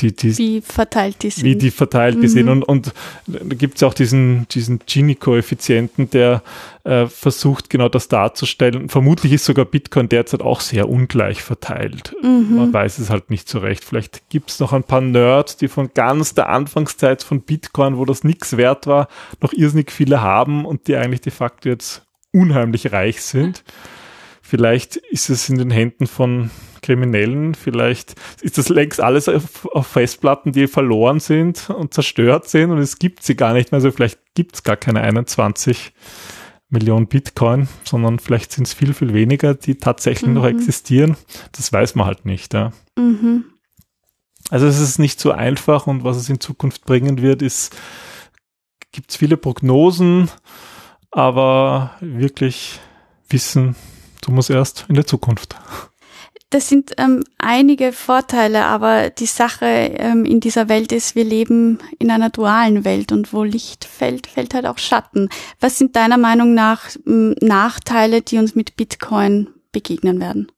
die, 0.00 0.16
die, 0.16 0.36
wie 0.38 0.60
verteilt 0.62 1.22
die 1.22 1.30
sind. 1.30 1.44
Wie 1.44 1.54
die 1.54 1.70
verteilt 1.70 2.16
mhm. 2.16 2.20
die 2.22 2.28
sind. 2.28 2.48
Und, 2.48 2.64
und 2.64 2.92
da 3.26 3.54
gibt 3.54 3.76
es 3.76 3.82
auch 3.82 3.94
diesen, 3.94 4.46
diesen 4.48 4.80
Gini-Koeffizienten, 4.84 6.10
der 6.10 6.42
äh, 6.84 7.06
versucht, 7.06 7.70
genau 7.70 7.88
das 7.88 8.08
darzustellen. 8.08 8.88
Vermutlich 8.88 9.32
ist 9.32 9.44
sogar 9.44 9.64
Bitcoin 9.64 10.08
derzeit 10.08 10.40
auch 10.40 10.60
sehr 10.60 10.88
ungleich 10.88 11.42
verteilt. 11.42 12.14
Mhm. 12.22 12.56
Man 12.56 12.72
weiß 12.72 12.98
es 12.98 13.10
halt 13.10 13.30
nicht 13.30 13.48
so 13.48 13.58
recht. 13.58 13.84
Vielleicht 13.84 14.28
gibt 14.30 14.50
es 14.50 14.60
noch 14.60 14.72
ein 14.72 14.82
paar 14.82 15.02
Nerds, 15.02 15.56
die 15.56 15.68
von 15.68 15.90
ganz 15.94 16.34
der 16.34 16.48
Anfangszeit 16.48 17.22
von 17.22 17.42
Bitcoin, 17.42 17.98
wo 17.98 18.04
das 18.04 18.24
nichts 18.24 18.56
wert 18.56 18.86
war, 18.86 19.08
noch 19.40 19.52
irrsinnig 19.52 19.92
viele 19.92 20.22
haben 20.22 20.64
und 20.64 20.88
die 20.88 20.96
eigentlich 20.96 21.20
de 21.20 21.32
facto 21.32 21.68
jetzt 21.68 22.02
unheimlich 22.32 22.92
reich 22.92 23.22
sind. 23.22 23.62
Vielleicht 24.40 24.96
ist 24.96 25.30
es 25.30 25.48
in 25.48 25.58
den 25.58 25.70
Händen 25.70 26.06
von 26.06 26.50
Kriminellen. 26.82 27.54
Vielleicht 27.54 28.14
ist 28.42 28.58
das 28.58 28.68
längst 28.68 29.00
alles 29.00 29.28
auf, 29.28 29.66
auf, 29.66 29.86
Festplatten, 29.86 30.52
die 30.52 30.66
verloren 30.66 31.20
sind 31.20 31.70
und 31.70 31.94
zerstört 31.94 32.48
sind 32.48 32.70
und 32.70 32.78
es 32.78 32.98
gibt 32.98 33.22
sie 33.22 33.36
gar 33.36 33.54
nicht 33.54 33.72
mehr. 33.72 33.78
Also 33.78 33.90
vielleicht 33.90 34.18
gibt 34.34 34.56
es 34.56 34.62
gar 34.62 34.76
keine 34.76 35.00
21 35.00 35.94
Millionen 36.68 37.06
Bitcoin, 37.06 37.68
sondern 37.84 38.18
vielleicht 38.18 38.52
sind 38.52 38.66
es 38.66 38.74
viel, 38.74 38.94
viel 38.94 39.14
weniger, 39.14 39.54
die 39.54 39.76
tatsächlich 39.76 40.28
mhm. 40.28 40.34
noch 40.34 40.46
existieren. 40.46 41.16
Das 41.52 41.72
weiß 41.72 41.94
man 41.94 42.06
halt 42.06 42.24
nicht. 42.24 42.54
Ja. 42.54 42.72
Mhm. 42.96 43.44
Also 44.50 44.66
es 44.66 44.80
ist 44.80 44.98
nicht 44.98 45.20
so 45.20 45.32
einfach 45.32 45.86
und 45.86 46.04
was 46.04 46.16
es 46.16 46.28
in 46.28 46.40
Zukunft 46.40 46.84
bringen 46.84 47.22
wird, 47.22 47.42
ist, 47.42 47.76
gibt 48.90 49.10
es 49.10 49.16
viele 49.16 49.36
Prognosen, 49.36 50.30
aber 51.10 51.92
wirklich 52.00 52.80
wissen, 53.28 53.76
du 54.22 54.32
musst 54.32 54.50
erst 54.50 54.86
in 54.88 54.94
der 54.94 55.06
Zukunft 55.06 55.56
das 56.52 56.68
sind 56.68 56.92
ähm, 56.98 57.24
einige 57.38 57.92
Vorteile, 57.92 58.64
aber 58.64 59.10
die 59.10 59.26
Sache 59.26 59.64
ähm, 59.66 60.24
in 60.24 60.40
dieser 60.40 60.68
Welt 60.68 60.92
ist, 60.92 61.16
wir 61.16 61.24
leben 61.24 61.78
in 61.98 62.10
einer 62.10 62.30
dualen 62.30 62.84
Welt 62.84 63.10
und 63.10 63.32
wo 63.32 63.42
Licht 63.42 63.84
fällt, 63.84 64.26
fällt 64.26 64.54
halt 64.54 64.66
auch 64.66 64.78
Schatten. 64.78 65.28
Was 65.60 65.78
sind 65.78 65.96
deiner 65.96 66.18
Meinung 66.18 66.54
nach 66.54 66.90
ähm, 67.06 67.34
Nachteile, 67.40 68.22
die 68.22 68.38
uns 68.38 68.54
mit 68.54 68.76
Bitcoin 68.76 69.48
begegnen 69.72 70.20
werden? 70.20 70.52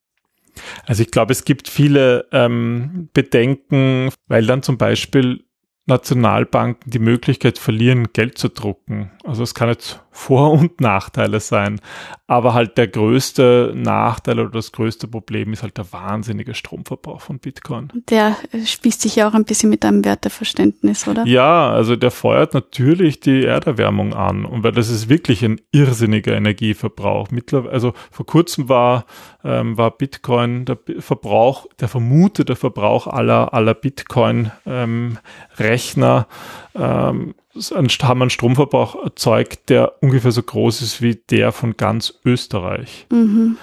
Also 0.84 1.02
ich 1.02 1.10
glaube, 1.10 1.32
es 1.32 1.44
gibt 1.44 1.68
viele 1.68 2.26
ähm, 2.32 3.08
Bedenken, 3.12 4.10
weil 4.26 4.46
dann 4.46 4.62
zum 4.62 4.78
Beispiel 4.78 5.44
Nationalbanken 5.86 6.90
die 6.90 6.98
Möglichkeit 6.98 7.58
verlieren, 7.58 8.08
Geld 8.12 8.38
zu 8.38 8.48
drucken. 8.48 9.12
Also 9.22 9.42
es 9.42 9.54
kann 9.54 9.68
jetzt 9.68 10.00
Vor- 10.16 10.52
und 10.52 10.80
Nachteile 10.80 11.40
sein. 11.40 11.80
Aber 12.28 12.54
halt 12.54 12.78
der 12.78 12.86
größte 12.86 13.72
Nachteil 13.74 14.38
oder 14.38 14.50
das 14.50 14.70
größte 14.70 15.08
Problem 15.08 15.52
ist 15.52 15.64
halt 15.64 15.76
der 15.76 15.92
wahnsinnige 15.92 16.54
Stromverbrauch 16.54 17.20
von 17.20 17.40
Bitcoin. 17.40 17.88
Der 18.08 18.36
äh, 18.52 18.64
spießt 18.64 19.02
sich 19.02 19.16
ja 19.16 19.28
auch 19.28 19.34
ein 19.34 19.44
bisschen 19.44 19.70
mit 19.70 19.82
deinem 19.82 20.04
Werteverständnis, 20.04 21.08
oder? 21.08 21.26
Ja, 21.26 21.68
also 21.70 21.96
der 21.96 22.12
feuert 22.12 22.54
natürlich 22.54 23.18
die 23.18 23.44
Erderwärmung 23.44 24.14
an. 24.14 24.44
Und 24.44 24.62
weil 24.62 24.70
das 24.70 24.88
ist 24.88 25.08
wirklich 25.08 25.44
ein 25.44 25.60
irrsinniger 25.72 26.36
Energieverbrauch. 26.36 27.32
Mittlerweile, 27.32 27.72
also 27.72 27.92
vor 28.12 28.24
kurzem 28.24 28.68
war, 28.68 29.06
ähm, 29.42 29.76
war 29.76 29.90
Bitcoin 29.90 30.64
der 30.64 30.78
Verbrauch, 31.00 31.66
der 31.80 31.88
vermutete 31.88 32.54
Verbrauch 32.54 33.08
aller, 33.08 33.52
aller 33.52 33.74
Bitcoin-Rechner 33.74 36.28
ähm, 36.76 37.34
haben 37.54 38.22
einen 38.22 38.30
Stromverbrauch 38.30 39.02
erzeugt, 39.04 39.68
der 39.68 40.02
ungefähr 40.02 40.32
so 40.32 40.42
groß 40.42 40.82
ist 40.82 41.02
wie 41.02 41.16
der 41.30 41.52
von 41.52 41.76
ganz 41.76 42.20
Österreich. 42.24 43.06
Mhm. 43.10 43.58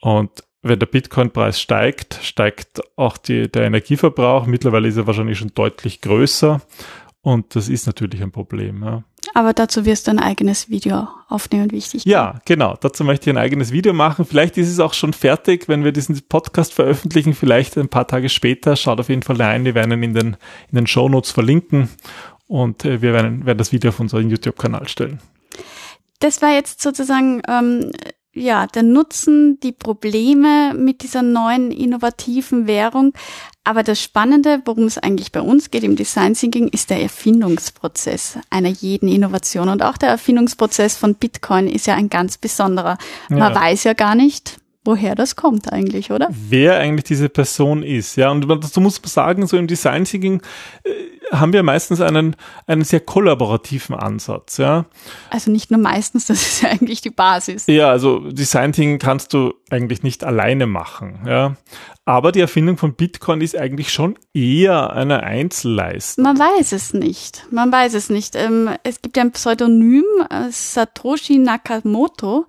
Und 0.00 0.30
wenn 0.62 0.78
der 0.78 0.86
Bitcoin-Preis 0.86 1.60
steigt, 1.60 2.18
steigt 2.22 2.80
auch 2.96 3.16
die, 3.16 3.50
der 3.50 3.64
Energieverbrauch. 3.64 4.46
Mittlerweile 4.46 4.88
ist 4.88 4.96
er 4.96 5.06
wahrscheinlich 5.06 5.38
schon 5.38 5.52
deutlich 5.54 6.00
größer. 6.00 6.60
Und 7.22 7.54
das 7.54 7.68
ist 7.68 7.86
natürlich 7.86 8.22
ein 8.22 8.32
Problem. 8.32 8.82
Ja. 8.82 9.04
Aber 9.34 9.52
dazu 9.52 9.84
wirst 9.84 10.06
du 10.06 10.10
ein 10.10 10.18
eigenes 10.18 10.70
Video 10.70 11.08
aufnehmen, 11.28 11.70
wichtig. 11.70 12.04
Ja, 12.04 12.40
genau. 12.46 12.76
Dazu 12.80 13.04
möchte 13.04 13.28
ich 13.28 13.36
ein 13.36 13.42
eigenes 13.42 13.72
Video 13.72 13.92
machen. 13.92 14.24
Vielleicht 14.24 14.56
ist 14.56 14.68
es 14.68 14.80
auch 14.80 14.94
schon 14.94 15.12
fertig, 15.12 15.68
wenn 15.68 15.84
wir 15.84 15.92
diesen 15.92 16.20
Podcast 16.28 16.72
veröffentlichen. 16.72 17.34
Vielleicht 17.34 17.76
ein 17.76 17.88
paar 17.88 18.06
Tage 18.06 18.28
später. 18.28 18.74
Schaut 18.76 19.00
auf 19.00 19.08
jeden 19.08 19.22
Fall 19.22 19.36
rein. 19.36 19.64
Wir 19.64 19.74
werden 19.74 19.92
ihn 19.92 20.02
in 20.02 20.14
den, 20.14 20.36
in 20.70 20.76
den 20.76 20.86
Show 20.86 21.08
Notes 21.08 21.30
verlinken. 21.30 21.90
Und 22.50 22.84
äh, 22.84 23.00
wir 23.00 23.12
werden, 23.12 23.46
werden 23.46 23.58
das 23.58 23.70
Video 23.70 23.90
auf 23.90 24.00
unseren 24.00 24.28
YouTube-Kanal 24.28 24.88
stellen. 24.88 25.20
Das 26.18 26.42
war 26.42 26.52
jetzt 26.52 26.82
sozusagen 26.82 27.42
ähm, 27.46 27.92
ja 28.32 28.66
der 28.66 28.82
Nutzen, 28.82 29.60
die 29.60 29.70
Probleme 29.70 30.74
mit 30.74 31.02
dieser 31.02 31.22
neuen 31.22 31.70
innovativen 31.70 32.66
Währung. 32.66 33.12
Aber 33.62 33.84
das 33.84 34.02
Spannende, 34.02 34.62
worum 34.64 34.86
es 34.86 34.98
eigentlich 34.98 35.30
bei 35.30 35.40
uns 35.40 35.70
geht 35.70 35.84
im 35.84 35.94
Design 35.94 36.34
Thinking, 36.34 36.66
ist 36.66 36.90
der 36.90 37.00
Erfindungsprozess 37.00 38.38
einer 38.50 38.68
jeden 38.68 39.08
Innovation. 39.08 39.68
Und 39.68 39.84
auch 39.84 39.96
der 39.96 40.08
Erfindungsprozess 40.08 40.96
von 40.96 41.14
Bitcoin 41.14 41.68
ist 41.68 41.86
ja 41.86 41.94
ein 41.94 42.10
ganz 42.10 42.36
besonderer. 42.36 42.98
Man 43.28 43.38
ja. 43.38 43.54
weiß 43.54 43.84
ja 43.84 43.92
gar 43.92 44.16
nicht, 44.16 44.58
woher 44.84 45.14
das 45.14 45.36
kommt 45.36 45.72
eigentlich, 45.72 46.10
oder? 46.10 46.28
Wer 46.30 46.78
eigentlich 46.78 47.04
diese 47.04 47.28
Person 47.28 47.84
ist, 47.84 48.16
ja. 48.16 48.32
Und 48.32 48.48
dazu 48.48 48.80
muss 48.80 49.00
man 49.00 49.08
sagen, 49.08 49.46
so 49.46 49.56
im 49.56 49.68
Design 49.68 50.04
Thinking 50.04 50.42
äh, 50.82 50.90
haben 51.30 51.52
wir 51.52 51.62
meistens 51.62 52.00
einen, 52.00 52.36
einen 52.66 52.84
sehr 52.84 53.00
kollaborativen 53.00 53.94
Ansatz, 53.94 54.56
ja. 54.56 54.86
Also 55.30 55.50
nicht 55.50 55.70
nur 55.70 55.80
meistens, 55.80 56.26
das 56.28 56.42
ist 56.42 56.62
ja 56.62 56.70
eigentlich 56.70 57.00
die 57.00 57.10
Basis. 57.10 57.66
Ja, 57.66 57.90
also 57.90 58.30
Design 58.30 58.72
Thinking 58.72 58.98
kannst 58.98 59.32
du 59.32 59.54
eigentlich 59.70 60.02
nicht 60.02 60.24
alleine 60.24 60.66
machen, 60.66 61.20
ja. 61.26 61.56
Aber 62.04 62.32
die 62.32 62.40
Erfindung 62.40 62.76
von 62.76 62.94
Bitcoin 62.94 63.40
ist 63.40 63.56
eigentlich 63.56 63.92
schon 63.92 64.18
eher 64.34 64.92
eine 64.94 65.22
Einzelleistung. 65.22 66.24
Man 66.24 66.38
weiß 66.38 66.72
es 66.72 66.92
nicht. 66.92 67.46
Man 67.50 67.70
weiß 67.70 67.94
es 67.94 68.10
nicht. 68.10 68.34
Ähm, 68.34 68.70
es 68.82 69.00
gibt 69.00 69.16
ja 69.16 69.22
ein 69.22 69.30
Pseudonym, 69.30 70.04
äh, 70.28 70.50
Satoshi 70.50 71.38
Nakamoto 71.38 72.46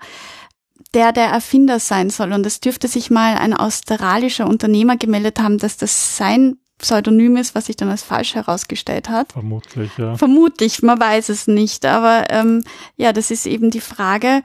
der 0.94 1.13
der 1.13 1.28
Erfinder 1.28 1.80
sein 1.80 2.10
soll. 2.10 2.34
Und 2.34 2.46
es 2.46 2.60
dürfte 2.60 2.88
sich 2.88 3.10
mal 3.10 3.38
ein 3.38 3.54
australischer 3.54 4.48
Unternehmer 4.48 4.98
gemeldet 4.98 5.39
haben, 5.39 5.58
dass 5.58 5.78
das 5.78 6.17
sein 6.17 6.58
Pseudonym 6.82 7.38
ist, 7.38 7.56
was 7.56 7.67
sich 7.67 7.76
dann 7.76 7.89
als 7.89 8.04
falsch 8.04 8.36
herausgestellt 8.36 9.10
hat. 9.10 9.32
Vermutlich, 9.32 9.91
ja. 9.98 10.15
Vermutlich, 10.15 10.82
man 10.82 11.00
weiß 11.00 11.30
es 11.30 11.48
nicht. 11.48 11.86
Aber 11.86 12.26
ähm, 12.30 12.63
ja, 12.98 13.13
das 13.13 13.32
ist 13.32 13.46
eben 13.46 13.72
die 13.72 13.82
Frage, 13.82 14.44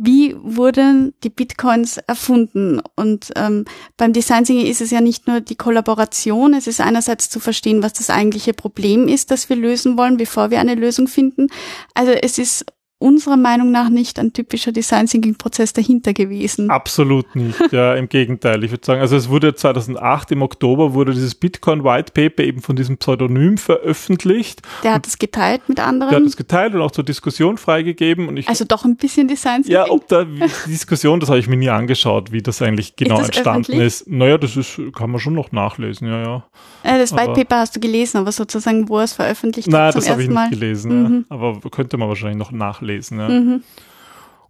wie 0.00 0.36
wurden 0.40 1.12
die 1.24 1.28
Bitcoins 1.28 1.98
erfunden? 1.98 2.80
Und 2.94 3.32
ähm, 3.34 3.64
beim 3.96 4.12
Design 4.12 4.44
Thinking 4.44 4.66
ist 4.66 4.80
es 4.80 4.92
ja 4.92 5.00
nicht 5.00 5.26
nur 5.26 5.40
die 5.40 5.56
Kollaboration, 5.56 6.54
es 6.54 6.68
ist 6.68 6.80
einerseits 6.80 7.28
zu 7.28 7.40
verstehen, 7.40 7.82
was 7.82 7.94
das 7.94 8.08
eigentliche 8.08 8.54
Problem 8.54 9.08
ist, 9.08 9.32
das 9.32 9.48
wir 9.48 9.56
lösen 9.56 9.98
wollen, 9.98 10.16
bevor 10.16 10.50
wir 10.50 10.60
eine 10.60 10.76
Lösung 10.76 11.08
finden. 11.08 11.48
Also 11.94 12.12
es 12.12 12.38
ist 12.38 12.64
unserer 13.00 13.36
Meinung 13.36 13.70
nach 13.70 13.90
nicht 13.90 14.18
ein 14.18 14.32
typischer 14.32 14.72
Design 14.72 15.06
Thinking 15.06 15.36
Prozess 15.36 15.72
dahinter 15.72 16.12
gewesen. 16.12 16.68
Absolut 16.68 17.36
nicht, 17.36 17.56
ja, 17.70 17.94
im 17.94 18.08
Gegenteil. 18.08 18.64
Ich 18.64 18.72
würde 18.72 18.84
sagen, 18.84 19.00
also 19.00 19.16
es 19.16 19.28
wurde 19.28 19.54
2008 19.54 20.32
im 20.32 20.42
Oktober 20.42 20.94
wurde 20.94 21.14
dieses 21.14 21.36
Bitcoin 21.36 21.84
White 21.84 22.12
Paper 22.12 22.42
eben 22.42 22.60
von 22.60 22.74
diesem 22.74 22.98
Pseudonym 22.98 23.56
veröffentlicht. 23.56 24.62
Der 24.82 24.94
hat 24.94 25.06
es 25.06 25.18
geteilt 25.18 25.68
mit 25.68 25.78
anderen. 25.78 26.10
Der 26.10 26.18
hat 26.18 26.26
es 26.26 26.36
geteilt 26.36 26.74
und 26.74 26.82
auch 26.82 26.90
zur 26.90 27.04
Diskussion 27.04 27.56
freigegeben 27.56 28.26
und 28.26 28.36
ich 28.36 28.48
Also 28.48 28.64
doch 28.64 28.84
ein 28.84 28.96
bisschen 28.96 29.28
Design 29.28 29.62
Thinking. 29.62 29.72
Ja, 29.74 29.88
ob 29.90 30.08
da 30.08 30.24
die 30.24 30.42
Diskussion, 30.66 31.20
das 31.20 31.28
habe 31.28 31.38
ich 31.38 31.46
mir 31.46 31.56
nie 31.56 31.70
angeschaut, 31.70 32.32
wie 32.32 32.42
das 32.42 32.60
eigentlich 32.62 32.96
genau 32.96 33.20
ist 33.20 33.20
das 33.20 33.28
entstanden 33.28 33.72
öffentlich? 33.72 33.86
ist. 33.86 34.08
Naja, 34.08 34.38
das 34.38 34.56
ist 34.56 34.80
kann 34.92 35.10
man 35.10 35.20
schon 35.20 35.34
noch 35.34 35.52
nachlesen, 35.52 36.08
ja, 36.08 36.20
ja. 36.20 36.44
Äh, 36.82 36.98
das 36.98 37.12
White 37.12 37.32
Paper 37.32 37.58
hast 37.58 37.76
du 37.76 37.80
gelesen, 37.80 38.18
aber 38.18 38.32
sozusagen 38.32 38.88
wo 38.88 38.98
es 38.98 39.12
veröffentlicht 39.12 39.68
Nein, 39.68 39.92
das 39.94 40.08
habe 40.10 40.22
ich 40.22 40.28
nicht 40.28 40.34
Mal. 40.34 40.50
gelesen, 40.50 41.02
mhm. 41.02 41.26
ja. 41.30 41.36
aber 41.36 41.60
könnte 41.70 41.96
man 41.96 42.08
wahrscheinlich 42.08 42.38
noch 42.38 42.50
nachlesen 42.50 42.87
nachlesen. 42.88 43.18
Ja. 43.20 43.28
Mhm. 43.28 43.62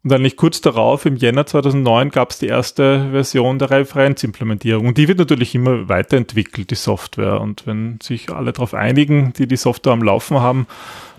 Und 0.05 0.13
dann 0.13 0.23
nicht 0.23 0.37
kurz 0.37 0.61
darauf, 0.61 1.07
im 1.07 1.17
Jänner 1.17 1.45
2009, 1.45 2.11
gab 2.11 2.31
es 2.31 2.39
die 2.39 2.47
erste 2.47 3.11
Version 3.11 3.59
der 3.59 3.71
Referenzimplementierung. 3.71 4.87
Und 4.87 4.97
die 4.97 5.09
wird 5.09 5.19
natürlich 5.19 5.55
immer 5.57 5.89
weiterentwickelt, 5.89 6.71
die 6.71 6.77
Software. 6.77 7.41
Und 7.41 7.67
wenn 7.67 7.99
sich 8.01 8.31
alle 8.31 8.53
darauf 8.53 8.75
einigen, 8.75 9.33
die 9.33 9.49
die 9.49 9.57
Software 9.57 9.93
am 9.93 10.03
Laufen 10.03 10.39
haben, 10.41 10.69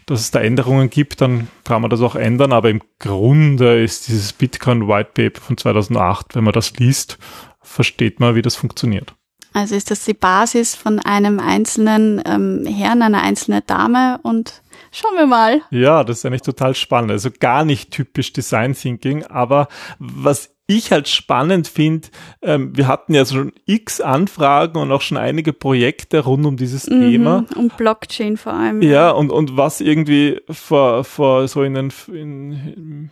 dass 0.06 0.22
es 0.22 0.32
da 0.32 0.40
Änderungen 0.40 0.90
gibt, 0.90 1.20
dann 1.20 1.50
kann 1.66 1.82
man 1.82 1.92
das 1.92 2.02
auch 2.02 2.16
ändern. 2.16 2.54
Aber 2.54 2.70
im 2.70 2.82
Grunde 3.00 3.84
ist 3.84 4.08
dieses 4.08 4.32
Bitcoin 4.32 4.88
White 4.88 5.12
Paper 5.14 5.42
von 5.42 5.58
2008, 5.58 6.36
wenn 6.36 6.46
man 6.46 6.54
das 6.54 6.74
liest, 6.78 7.20
versteht 7.62 8.22
man, 8.22 8.34
wie 8.34 8.42
das 8.42 8.56
funktioniert. 8.56 9.14
Also 9.54 9.76
ist 9.76 9.92
das 9.92 10.06
die 10.06 10.14
Basis 10.14 10.76
von 10.76 11.00
einem 11.00 11.40
einzelnen 11.40 12.22
ähm, 12.26 12.66
Herrn, 12.66 13.02
einer 13.02 13.22
einzelnen 13.22 13.62
Dame 13.66 14.20
und 14.24 14.62
Schauen 14.92 15.18
wir 15.18 15.28
mal. 15.28 15.62
Ja, 15.70 16.04
das 16.04 16.20
ist 16.20 16.26
eigentlich 16.26 16.42
total 16.42 16.74
spannend. 16.74 17.12
Also 17.12 17.30
gar 17.38 17.64
nicht 17.64 17.92
typisch 17.92 18.34
Design 18.34 18.74
Thinking, 18.74 19.24
aber 19.24 19.68
was 20.00 20.56
ich 20.70 20.92
halt 20.92 21.08
spannend 21.08 21.68
finde, 21.68 22.10
ähm, 22.44 22.78
wir 22.78 22.88
hatten 22.88 23.14
ja 23.14 23.26
schon 23.26 23.54
x 23.66 24.02
Anfragen 24.02 24.78
und 24.78 24.92
auch 24.92 25.02
schon 25.02 25.18
einige 25.18 25.52
Projekte 25.52 26.20
rund 26.20 26.46
um 26.46 26.58
dieses 26.58 26.88
mhm, 26.88 27.02
Thema. 27.02 27.46
Um 27.56 27.70
Blockchain 27.70 28.38
vor 28.38 28.54
allem. 28.54 28.82
Ja, 28.84 29.10
und, 29.12 29.32
und 29.32 29.58
was 29.58 29.82
irgendwie 29.82 30.40
vor, 30.50 31.04
vor 31.04 31.48
so 31.48 31.64
in 31.64 31.74
den, 31.74 31.94
in, 32.08 33.10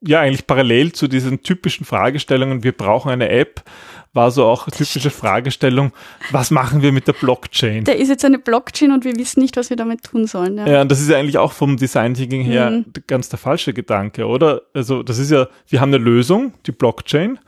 ja, 0.00 0.20
eigentlich 0.20 0.46
parallel 0.46 0.92
zu 0.92 1.08
diesen 1.08 1.42
typischen 1.42 1.84
Fragestellungen, 1.84 2.62
wir 2.62 2.72
brauchen 2.72 3.10
eine 3.10 3.28
App, 3.30 3.62
war 4.12 4.30
so 4.30 4.44
auch 4.44 4.66
eine 4.66 4.76
typische 4.76 5.10
Fragestellung, 5.10 5.92
was 6.30 6.50
machen 6.50 6.82
wir 6.82 6.92
mit 6.92 7.06
der 7.08 7.12
Blockchain? 7.12 7.84
Da 7.84 7.92
ist 7.92 8.08
jetzt 8.08 8.24
eine 8.24 8.38
Blockchain 8.38 8.92
und 8.92 9.04
wir 9.04 9.16
wissen 9.16 9.40
nicht, 9.40 9.56
was 9.56 9.70
wir 9.70 9.76
damit 9.76 10.04
tun 10.04 10.26
sollen. 10.26 10.56
Ja, 10.58 10.68
ja 10.68 10.80
und 10.82 10.90
das 10.90 11.00
ist 11.00 11.10
ja 11.10 11.18
eigentlich 11.18 11.38
auch 11.38 11.52
vom 11.52 11.76
Design 11.76 12.14
Thinking 12.14 12.42
her 12.42 12.70
mhm. 12.70 12.84
ganz 13.06 13.28
der 13.28 13.38
falsche 13.38 13.72
Gedanke, 13.74 14.26
oder? 14.26 14.62
Also 14.72 15.02
das 15.02 15.18
ist 15.18 15.30
ja, 15.30 15.48
wir 15.68 15.80
haben 15.80 15.92
eine 15.92 16.02
Lösung, 16.02 16.52
die 16.66 16.72
Blockchain, 16.72 17.38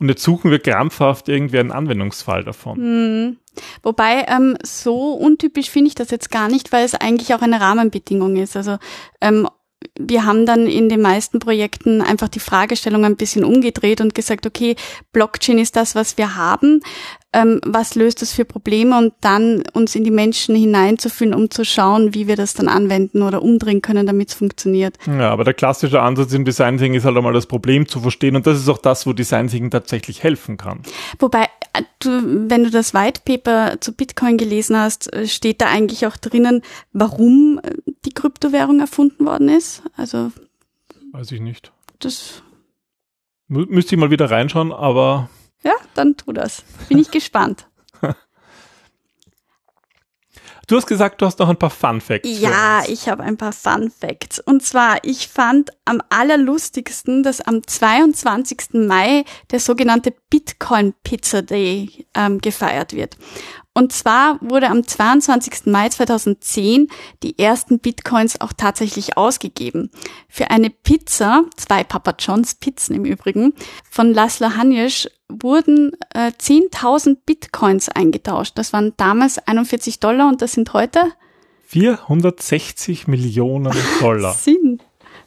und 0.00 0.08
jetzt 0.08 0.22
suchen 0.22 0.50
wir 0.50 0.60
krampfhaft 0.60 1.28
irgendwie 1.28 1.58
einen 1.58 1.72
Anwendungsfall 1.72 2.44
davon. 2.44 2.78
Mhm. 2.78 3.36
Wobei, 3.82 4.24
ähm, 4.28 4.56
so 4.62 5.12
untypisch 5.12 5.70
finde 5.70 5.88
ich 5.88 5.96
das 5.96 6.10
jetzt 6.10 6.30
gar 6.30 6.48
nicht, 6.48 6.70
weil 6.72 6.84
es 6.84 6.94
eigentlich 6.94 7.34
auch 7.34 7.42
eine 7.42 7.60
Rahmenbedingung 7.60 8.36
ist. 8.36 8.56
Also 8.56 8.78
ähm, 9.20 9.48
wir 9.98 10.24
haben 10.24 10.46
dann 10.46 10.66
in 10.66 10.88
den 10.88 11.00
meisten 11.00 11.38
Projekten 11.38 12.00
einfach 12.00 12.28
die 12.28 12.40
Fragestellung 12.40 13.04
ein 13.04 13.16
bisschen 13.16 13.44
umgedreht 13.44 14.00
und 14.00 14.14
gesagt, 14.14 14.46
okay, 14.46 14.76
Blockchain 15.12 15.58
ist 15.58 15.76
das, 15.76 15.94
was 15.94 16.16
wir 16.18 16.36
haben. 16.36 16.80
Ähm, 17.34 17.60
was 17.62 17.94
löst 17.94 18.22
das 18.22 18.32
für 18.32 18.46
Probleme 18.46 18.96
und 18.96 19.12
dann 19.20 19.62
uns 19.74 19.94
in 19.94 20.02
die 20.02 20.10
Menschen 20.10 20.56
hineinzufühlen, 20.56 21.34
um 21.34 21.50
zu 21.50 21.62
schauen, 21.62 22.14
wie 22.14 22.26
wir 22.26 22.36
das 22.36 22.54
dann 22.54 22.68
anwenden 22.68 23.20
oder 23.20 23.42
umdrehen 23.42 23.82
können, 23.82 24.06
damit 24.06 24.30
es 24.30 24.34
funktioniert. 24.34 24.96
Ja, 25.06 25.30
aber 25.30 25.44
der 25.44 25.52
klassische 25.52 26.00
Ansatz 26.00 26.32
im 26.32 26.46
Design 26.46 26.78
Thinking 26.78 26.94
ist 26.94 27.04
halt 27.04 27.18
einmal 27.18 27.34
das 27.34 27.44
Problem 27.44 27.86
zu 27.86 28.00
verstehen 28.00 28.34
und 28.34 28.46
das 28.46 28.58
ist 28.58 28.68
auch 28.70 28.78
das, 28.78 29.06
wo 29.06 29.12
Design 29.12 29.48
Thinking 29.48 29.70
tatsächlich 29.70 30.22
helfen 30.22 30.56
kann. 30.56 30.80
Wobei, 31.18 31.48
du, 31.98 32.50
wenn 32.50 32.64
du 32.64 32.70
das 32.70 32.94
White 32.94 33.22
Paper 33.24 33.80
zu 33.80 33.92
Bitcoin 33.92 34.38
gelesen 34.38 34.76
hast, 34.76 35.12
äh, 35.12 35.26
steht 35.26 35.60
da 35.60 35.66
eigentlich 35.66 36.06
auch 36.06 36.16
drinnen, 36.16 36.62
warum 36.92 37.60
äh, 37.62 37.74
die 38.04 38.12
Kryptowährung 38.12 38.80
erfunden 38.80 39.26
worden 39.26 39.48
ist? 39.48 39.82
Also. 39.96 40.32
Weiß 41.12 41.32
ich 41.32 41.40
nicht. 41.40 41.72
Das. 41.98 42.42
Müsste 43.48 43.94
ich 43.94 44.00
mal 44.00 44.10
wieder 44.10 44.30
reinschauen, 44.30 44.72
aber 44.72 45.30
ja, 45.62 45.72
dann 45.94 46.16
tu 46.16 46.32
das. 46.32 46.62
Bin 46.88 46.98
ich 46.98 47.10
gespannt. 47.12 47.67
Du 50.68 50.76
hast 50.76 50.86
gesagt, 50.86 51.22
du 51.22 51.26
hast 51.26 51.38
noch 51.38 51.48
ein 51.48 51.56
paar 51.56 51.70
Fun 51.70 51.98
Facts. 51.98 52.28
Ja, 52.28 52.82
ich 52.86 53.08
habe 53.08 53.22
ein 53.22 53.38
paar 53.38 53.54
Fun 53.54 53.90
Facts. 53.90 54.38
Und 54.38 54.62
zwar, 54.62 55.02
ich 55.02 55.28
fand 55.28 55.70
am 55.86 56.02
allerlustigsten, 56.10 57.22
dass 57.22 57.40
am 57.40 57.66
22. 57.66 58.74
Mai 58.74 59.24
der 59.50 59.60
sogenannte 59.60 60.12
Bitcoin 60.28 60.92
Pizza 61.02 61.40
Day 61.40 62.06
ähm, 62.14 62.38
gefeiert 62.42 62.92
wird. 62.92 63.16
Und 63.78 63.92
zwar 63.92 64.40
wurde 64.40 64.70
am 64.70 64.84
22. 64.84 65.66
Mai 65.66 65.88
2010 65.88 66.88
die 67.22 67.38
ersten 67.38 67.78
Bitcoins 67.78 68.40
auch 68.40 68.52
tatsächlich 68.52 69.16
ausgegeben. 69.16 69.92
Für 70.28 70.50
eine 70.50 70.68
Pizza, 70.68 71.44
zwei 71.56 71.84
Papa 71.84 72.16
John's 72.18 72.56
Pizzen 72.56 72.96
im 72.96 73.04
Übrigen, 73.04 73.54
von 73.88 74.12
Laszlo 74.12 74.56
Hanjes 74.56 75.08
wurden 75.28 75.92
äh, 76.12 76.32
10.000 76.32 77.18
Bitcoins 77.24 77.88
eingetauscht. 77.88 78.58
Das 78.58 78.72
waren 78.72 78.94
damals 78.96 79.38
41 79.38 80.00
Dollar 80.00 80.28
und 80.28 80.42
das 80.42 80.54
sind 80.54 80.72
heute 80.72 81.12
460 81.66 83.06
Millionen 83.06 83.76
Dollar. 84.00 84.34
Sinn. 84.42 84.82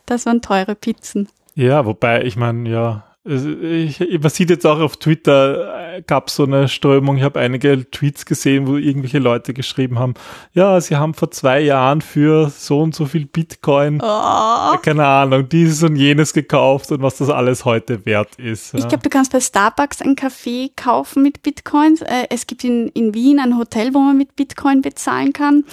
Das 0.05 0.25
waren 0.25 0.41
teure 0.41 0.75
Pizzen. 0.75 1.29
Ja, 1.55 1.85
wobei, 1.85 2.23
ich 2.23 2.35
meine, 2.35 2.69
ja, 2.69 3.10
ich, 3.23 3.99
man 4.19 4.29
sieht 4.31 4.49
jetzt 4.49 4.65
auch 4.65 4.79
auf 4.79 4.97
Twitter, 4.97 5.93
äh, 5.97 6.01
gab 6.01 6.27
es 6.29 6.35
so 6.35 6.43
eine 6.43 6.67
Strömung, 6.67 7.17
ich 7.17 7.23
habe 7.23 7.39
einige 7.39 7.89
Tweets 7.91 8.25
gesehen, 8.25 8.65
wo 8.65 8.77
irgendwelche 8.77 9.19
Leute 9.19 9.53
geschrieben 9.53 9.99
haben, 9.99 10.15
ja, 10.53 10.81
sie 10.81 10.95
haben 10.95 11.13
vor 11.13 11.29
zwei 11.29 11.59
Jahren 11.61 12.01
für 12.01 12.49
so 12.49 12.81
und 12.81 12.95
so 12.95 13.05
viel 13.05 13.27
Bitcoin, 13.27 14.01
Oh. 14.01 14.77
keine 14.81 15.05
Ahnung, 15.05 15.47
dieses 15.49 15.83
und 15.83 15.97
jenes 15.97 16.33
gekauft 16.33 16.91
und 16.91 17.03
was 17.03 17.17
das 17.17 17.29
alles 17.29 17.63
heute 17.63 18.05
wert 18.07 18.35
ist. 18.39 18.73
Ich 18.73 18.81
ja. 18.81 18.87
glaube, 18.87 19.03
du 19.03 19.09
kannst 19.09 19.31
bei 19.31 19.39
Starbucks 19.39 20.01
ein 20.01 20.15
Kaffee 20.15 20.71
kaufen 20.75 21.21
mit 21.21 21.43
Bitcoins. 21.43 22.01
Äh, 22.01 22.25
Es 22.31 22.47
gibt 22.47 22.63
in, 22.63 22.87
in 22.89 23.13
Wien 23.13 23.39
ein 23.39 23.55
Hotel, 23.57 23.93
wo 23.93 23.99
man 23.99 24.17
mit 24.17 24.35
Bitcoin 24.35 24.81
bezahlen 24.81 25.31
kann. 25.31 25.63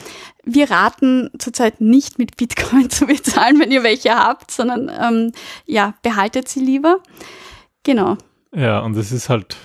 Wir 0.51 0.71
raten 0.71 1.31
zurzeit 1.39 1.81
nicht 1.81 2.19
mit 2.19 2.37
Bitcoin 2.37 2.89
zu 2.99 3.07
bezahlen, 3.07 3.61
wenn 3.61 3.71
ihr 3.71 3.83
welche 3.83 4.15
habt, 4.15 4.51
sondern 4.51 4.91
ähm, 4.91 5.33
ja, 5.67 5.95
behaltet 6.03 6.49
sie 6.49 6.61
lieber. 6.61 7.01
Genau. 7.85 8.17
Ja, 8.55 8.81
und 8.81 8.97
es 8.97 9.13
ist 9.13 9.29
halt, 9.29 9.57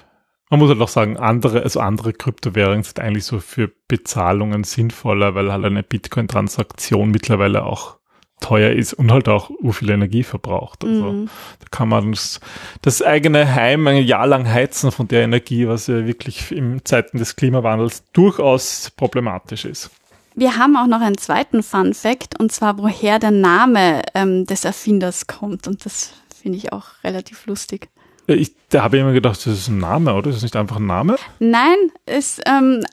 man 0.50 0.60
muss 0.60 0.70
halt 0.70 0.82
auch 0.82 0.90
sagen, 0.90 1.18
andere, 1.18 1.64
also 1.64 1.80
andere 1.80 2.12
Kryptowährungen 2.14 2.84
sind 2.84 3.00
eigentlich 3.00 3.26
so 3.26 3.40
für 3.40 3.72
Bezahlungen 3.88 4.66
sinnvoller, 4.66 5.36
weil 5.36 5.52
halt 5.52 5.64
eine 5.64 5.84
Bitcoin-Transaktion 5.84 7.12
mittlerweile 7.12 7.64
auch 7.64 7.98
teuer 8.42 8.72
ist 8.72 8.94
und 8.94 9.10
halt 9.12 9.30
auch 9.30 9.52
viel 9.72 9.90
Energie 9.90 10.24
verbraucht. 10.24 10.84
Also 10.84 11.12
Mhm. 11.14 11.30
da 11.60 11.66
kann 11.72 11.88
man 11.88 12.12
das, 12.12 12.42
das 12.82 13.02
eigene 13.02 13.56
Heim 13.56 13.88
ein 13.88 14.04
Jahr 14.04 14.28
lang 14.28 14.48
heizen 14.52 14.92
von 14.92 15.08
der 15.08 15.24
Energie, 15.24 15.68
was 15.68 15.88
ja 15.88 16.06
wirklich 16.06 16.52
in 16.52 16.84
Zeiten 16.84 17.18
des 17.18 17.38
Klimawandels 17.38 18.04
durchaus 18.12 18.92
problematisch 18.98 19.64
ist. 19.64 19.92
Wir 20.36 20.58
haben 20.58 20.76
auch 20.76 20.88
noch 20.88 21.02
einen 21.02 21.18
zweiten 21.18 21.64
Fun 21.64 21.94
Fact, 21.94 22.40
und 22.40 22.52
zwar 22.52 22.78
woher 22.78 23.20
der 23.20 23.32
Name 23.32 24.02
ähm, 24.14 24.46
des 24.46 24.66
Erfinders 24.66 25.28
kommt. 25.28 25.68
Und 25.68 25.86
das 25.86 26.12
finde 26.42 26.58
ich 26.58 26.74
auch 26.74 26.86
relativ 27.04 27.46
lustig. 27.46 27.90
Äh, 28.28 28.36
Ich, 28.36 28.56
da 28.70 28.84
habe 28.84 28.98
ich 28.98 29.02
immer 29.02 29.14
gedacht, 29.14 29.38
das 29.38 29.54
ist 29.54 29.68
ein 29.68 29.78
Name, 29.80 30.14
oder? 30.14 30.30
Das 30.30 30.38
ist 30.38 30.44
nicht 30.44 30.56
einfach 30.56 30.78
ein 30.78 30.86
Name? 30.88 31.16
Nein, 31.40 31.78
es 32.06 32.40
ähm, 32.46 32.84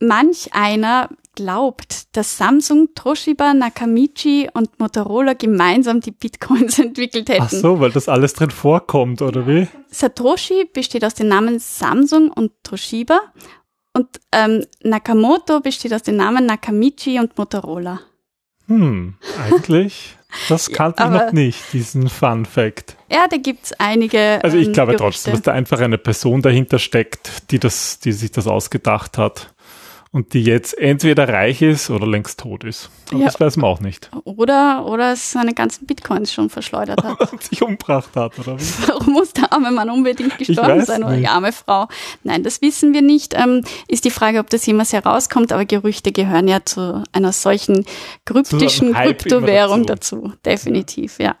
manch 0.00 0.52
einer 0.52 1.10
glaubt, 1.34 2.16
dass 2.16 2.38
Samsung, 2.38 2.88
Toshiba, 2.94 3.52
Nakamichi 3.52 4.48
und 4.54 4.80
Motorola 4.80 5.34
gemeinsam 5.34 6.00
die 6.00 6.10
Bitcoins 6.10 6.78
entwickelt 6.80 7.28
hätten. 7.28 7.42
Ach 7.42 7.50
so, 7.50 7.78
weil 7.78 7.92
das 7.92 8.08
alles 8.08 8.32
drin 8.32 8.50
vorkommt, 8.50 9.20
oder 9.22 9.46
wie? 9.46 9.68
Satoshi 9.90 10.64
besteht 10.72 11.04
aus 11.04 11.14
den 11.14 11.28
Namen 11.28 11.58
Samsung 11.58 12.30
und 12.30 12.52
Toshiba 12.64 13.20
und 13.96 14.20
ähm, 14.32 14.64
Nakamoto 14.82 15.60
besteht 15.60 15.94
aus 15.94 16.02
den 16.02 16.16
Namen 16.16 16.46
Nakamichi 16.46 17.18
und 17.18 17.36
Motorola. 17.38 18.00
Hm, 18.66 19.14
eigentlich, 19.42 20.16
das 20.48 20.68
kannte 20.72 21.02
ich 21.02 21.06
aber- 21.06 21.26
noch 21.26 21.32
nicht, 21.32 21.72
diesen 21.72 22.08
Fun 22.08 22.44
Fact. 22.44 22.96
Ja, 23.10 23.26
da 23.28 23.36
gibt's 23.36 23.72
einige. 23.78 24.40
Also 24.42 24.56
ich 24.58 24.66
ähm, 24.66 24.72
glaube 24.72 24.96
Gerüchte. 24.96 25.04
trotzdem, 25.04 25.32
dass 25.34 25.42
da 25.42 25.52
einfach 25.52 25.80
eine 25.80 25.98
Person 25.98 26.42
dahinter 26.42 26.78
steckt, 26.78 27.50
die 27.50 27.58
das, 27.58 28.00
die 28.00 28.12
sich 28.12 28.32
das 28.32 28.46
ausgedacht 28.46 29.18
hat 29.18 29.54
und 30.16 30.32
die 30.32 30.42
jetzt 30.42 30.78
entweder 30.78 31.28
reich 31.28 31.60
ist 31.60 31.90
oder 31.90 32.06
längst 32.06 32.40
tot 32.40 32.64
ist. 32.64 32.88
Aber 33.10 33.18
Ja. 33.20 33.26
Das 33.26 33.38
weiß 33.38 33.58
man 33.58 33.70
auch 33.70 33.80
nicht. 33.80 34.10
Oder, 34.24 34.86
oder 34.86 35.14
seine 35.14 35.52
ganzen 35.52 35.84
Bitcoins 35.84 36.32
schon 36.32 36.48
verschleudert 36.48 37.04
hat. 37.04 37.32
Und 37.32 37.42
sich 37.42 37.60
umgebracht 37.60 38.16
hat, 38.16 38.38
oder 38.38 38.58
wie? 38.58 38.64
Warum 38.88 39.12
muss 39.12 39.34
der 39.34 39.52
arme 39.52 39.70
Mann 39.70 39.90
unbedingt 39.90 40.38
gestorben 40.38 40.86
sein 40.86 41.04
oder 41.04 41.16
die 41.16 41.20
nicht. 41.20 41.30
arme 41.30 41.52
Frau? 41.52 41.88
Nein, 42.24 42.42
das 42.44 42.62
wissen 42.62 42.94
wir 42.94 43.02
nicht. 43.02 43.34
Ähm, 43.34 43.60
ist 43.88 44.06
die 44.06 44.10
Frage, 44.10 44.38
ob 44.38 44.48
das 44.48 44.64
jemals 44.64 44.94
herauskommt, 44.94 45.52
aber 45.52 45.66
Gerüchte 45.66 46.12
gehören 46.12 46.48
ja 46.48 46.64
zu 46.64 47.04
einer 47.12 47.32
solchen 47.32 47.84
kryptischen 48.24 48.94
Kryptowährung 48.94 49.84
dazu. 49.84 50.22
dazu. 50.22 50.32
Definitiv, 50.46 51.18
ja. 51.18 51.36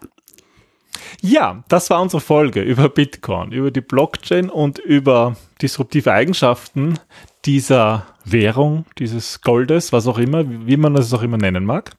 Ja, 1.22 1.64
das 1.68 1.88
war 1.88 2.02
unsere 2.02 2.20
Folge 2.20 2.60
über 2.60 2.90
Bitcoin, 2.90 3.52
über 3.52 3.70
die 3.70 3.80
Blockchain 3.80 4.50
und 4.50 4.78
über 4.78 5.34
disruptive 5.62 6.12
Eigenschaften 6.12 6.98
dieser 7.46 8.04
Währung, 8.26 8.84
dieses 8.98 9.40
Goldes, 9.40 9.92
was 9.92 10.06
auch 10.06 10.18
immer, 10.18 10.44
wie 10.46 10.76
man 10.76 10.94
das 10.94 11.14
auch 11.14 11.22
immer 11.22 11.38
nennen 11.38 11.64
mag. 11.64 11.96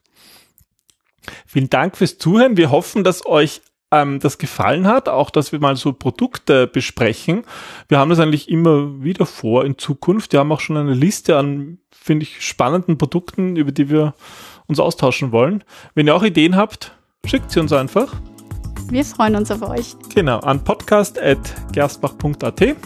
Vielen 1.46 1.70
Dank 1.70 1.96
fürs 1.96 2.18
Zuhören. 2.18 2.56
Wir 2.56 2.70
hoffen, 2.70 3.04
dass 3.04 3.26
euch 3.26 3.60
ähm, 3.90 4.20
das 4.20 4.38
gefallen 4.38 4.86
hat, 4.86 5.08
auch 5.08 5.30
dass 5.30 5.50
wir 5.52 5.60
mal 5.60 5.76
so 5.76 5.92
Produkte 5.92 6.66
besprechen. 6.66 7.44
Wir 7.88 7.98
haben 7.98 8.10
das 8.10 8.20
eigentlich 8.20 8.50
immer 8.50 9.02
wieder 9.02 9.26
vor 9.26 9.64
in 9.64 9.78
Zukunft. 9.78 10.32
Wir 10.32 10.40
haben 10.40 10.52
auch 10.52 10.60
schon 10.60 10.76
eine 10.76 10.94
Liste 10.94 11.36
an, 11.36 11.78
finde 11.90 12.24
ich, 12.24 12.46
spannenden 12.46 12.98
Produkten, 12.98 13.56
über 13.56 13.72
die 13.72 13.90
wir 13.90 14.14
uns 14.66 14.80
austauschen 14.80 15.32
wollen. 15.32 15.64
Wenn 15.94 16.06
ihr 16.06 16.14
auch 16.14 16.22
Ideen 16.22 16.56
habt, 16.56 16.92
schickt 17.24 17.50
sie 17.50 17.60
uns 17.60 17.72
einfach. 17.72 18.14
Wir 18.90 19.04
freuen 19.04 19.36
uns 19.36 19.50
auf 19.50 19.60
euch. 19.62 19.96
Genau, 20.14 20.38
an 20.40 20.64
podcast.gerstbach.at 20.64 22.76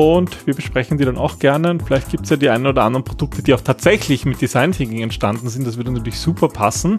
und 0.00 0.46
wir 0.46 0.54
besprechen 0.54 0.96
die 0.96 1.04
dann 1.04 1.18
auch 1.18 1.38
gerne. 1.38 1.76
Vielleicht 1.84 2.08
gibt 2.08 2.24
es 2.24 2.30
ja 2.30 2.36
die 2.36 2.48
einen 2.48 2.66
oder 2.66 2.84
anderen 2.84 3.04
Produkte, 3.04 3.42
die 3.42 3.52
auch 3.52 3.60
tatsächlich 3.60 4.24
mit 4.24 4.40
Design 4.40 4.72
Thinking 4.72 5.02
entstanden 5.02 5.50
sind. 5.50 5.66
Das 5.66 5.76
würde 5.76 5.90
natürlich 5.90 6.18
super 6.18 6.48
passen. 6.48 6.98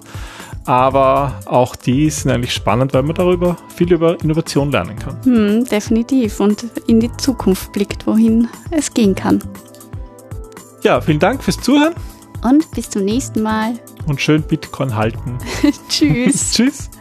Aber 0.65 1.39
auch 1.45 1.75
die 1.75 2.11
sind 2.11 2.29
eigentlich 2.29 2.53
spannend, 2.53 2.93
weil 2.93 3.01
man 3.01 3.15
darüber 3.15 3.57
viel 3.75 3.91
über 3.91 4.21
Innovation 4.23 4.69
lernen 4.71 4.99
kann. 4.99 5.17
Hm, 5.23 5.65
definitiv. 5.65 6.39
Und 6.39 6.63
in 6.85 6.99
die 6.99 7.11
Zukunft 7.17 7.71
blickt, 7.73 8.05
wohin 8.05 8.47
es 8.69 8.93
gehen 8.93 9.15
kann. 9.15 9.39
Ja, 10.83 11.01
vielen 11.01 11.17
Dank 11.19 11.43
fürs 11.43 11.59
Zuhören 11.59 11.95
Und 12.43 12.69
bis 12.71 12.87
zum 12.91 13.03
nächsten 13.03 13.41
Mal. 13.41 13.79
und 14.05 14.21
schön 14.21 14.43
Bitcoin 14.43 14.95
halten. 14.95 15.39
Tschüss. 15.89 16.51
Tschüss. 16.53 16.91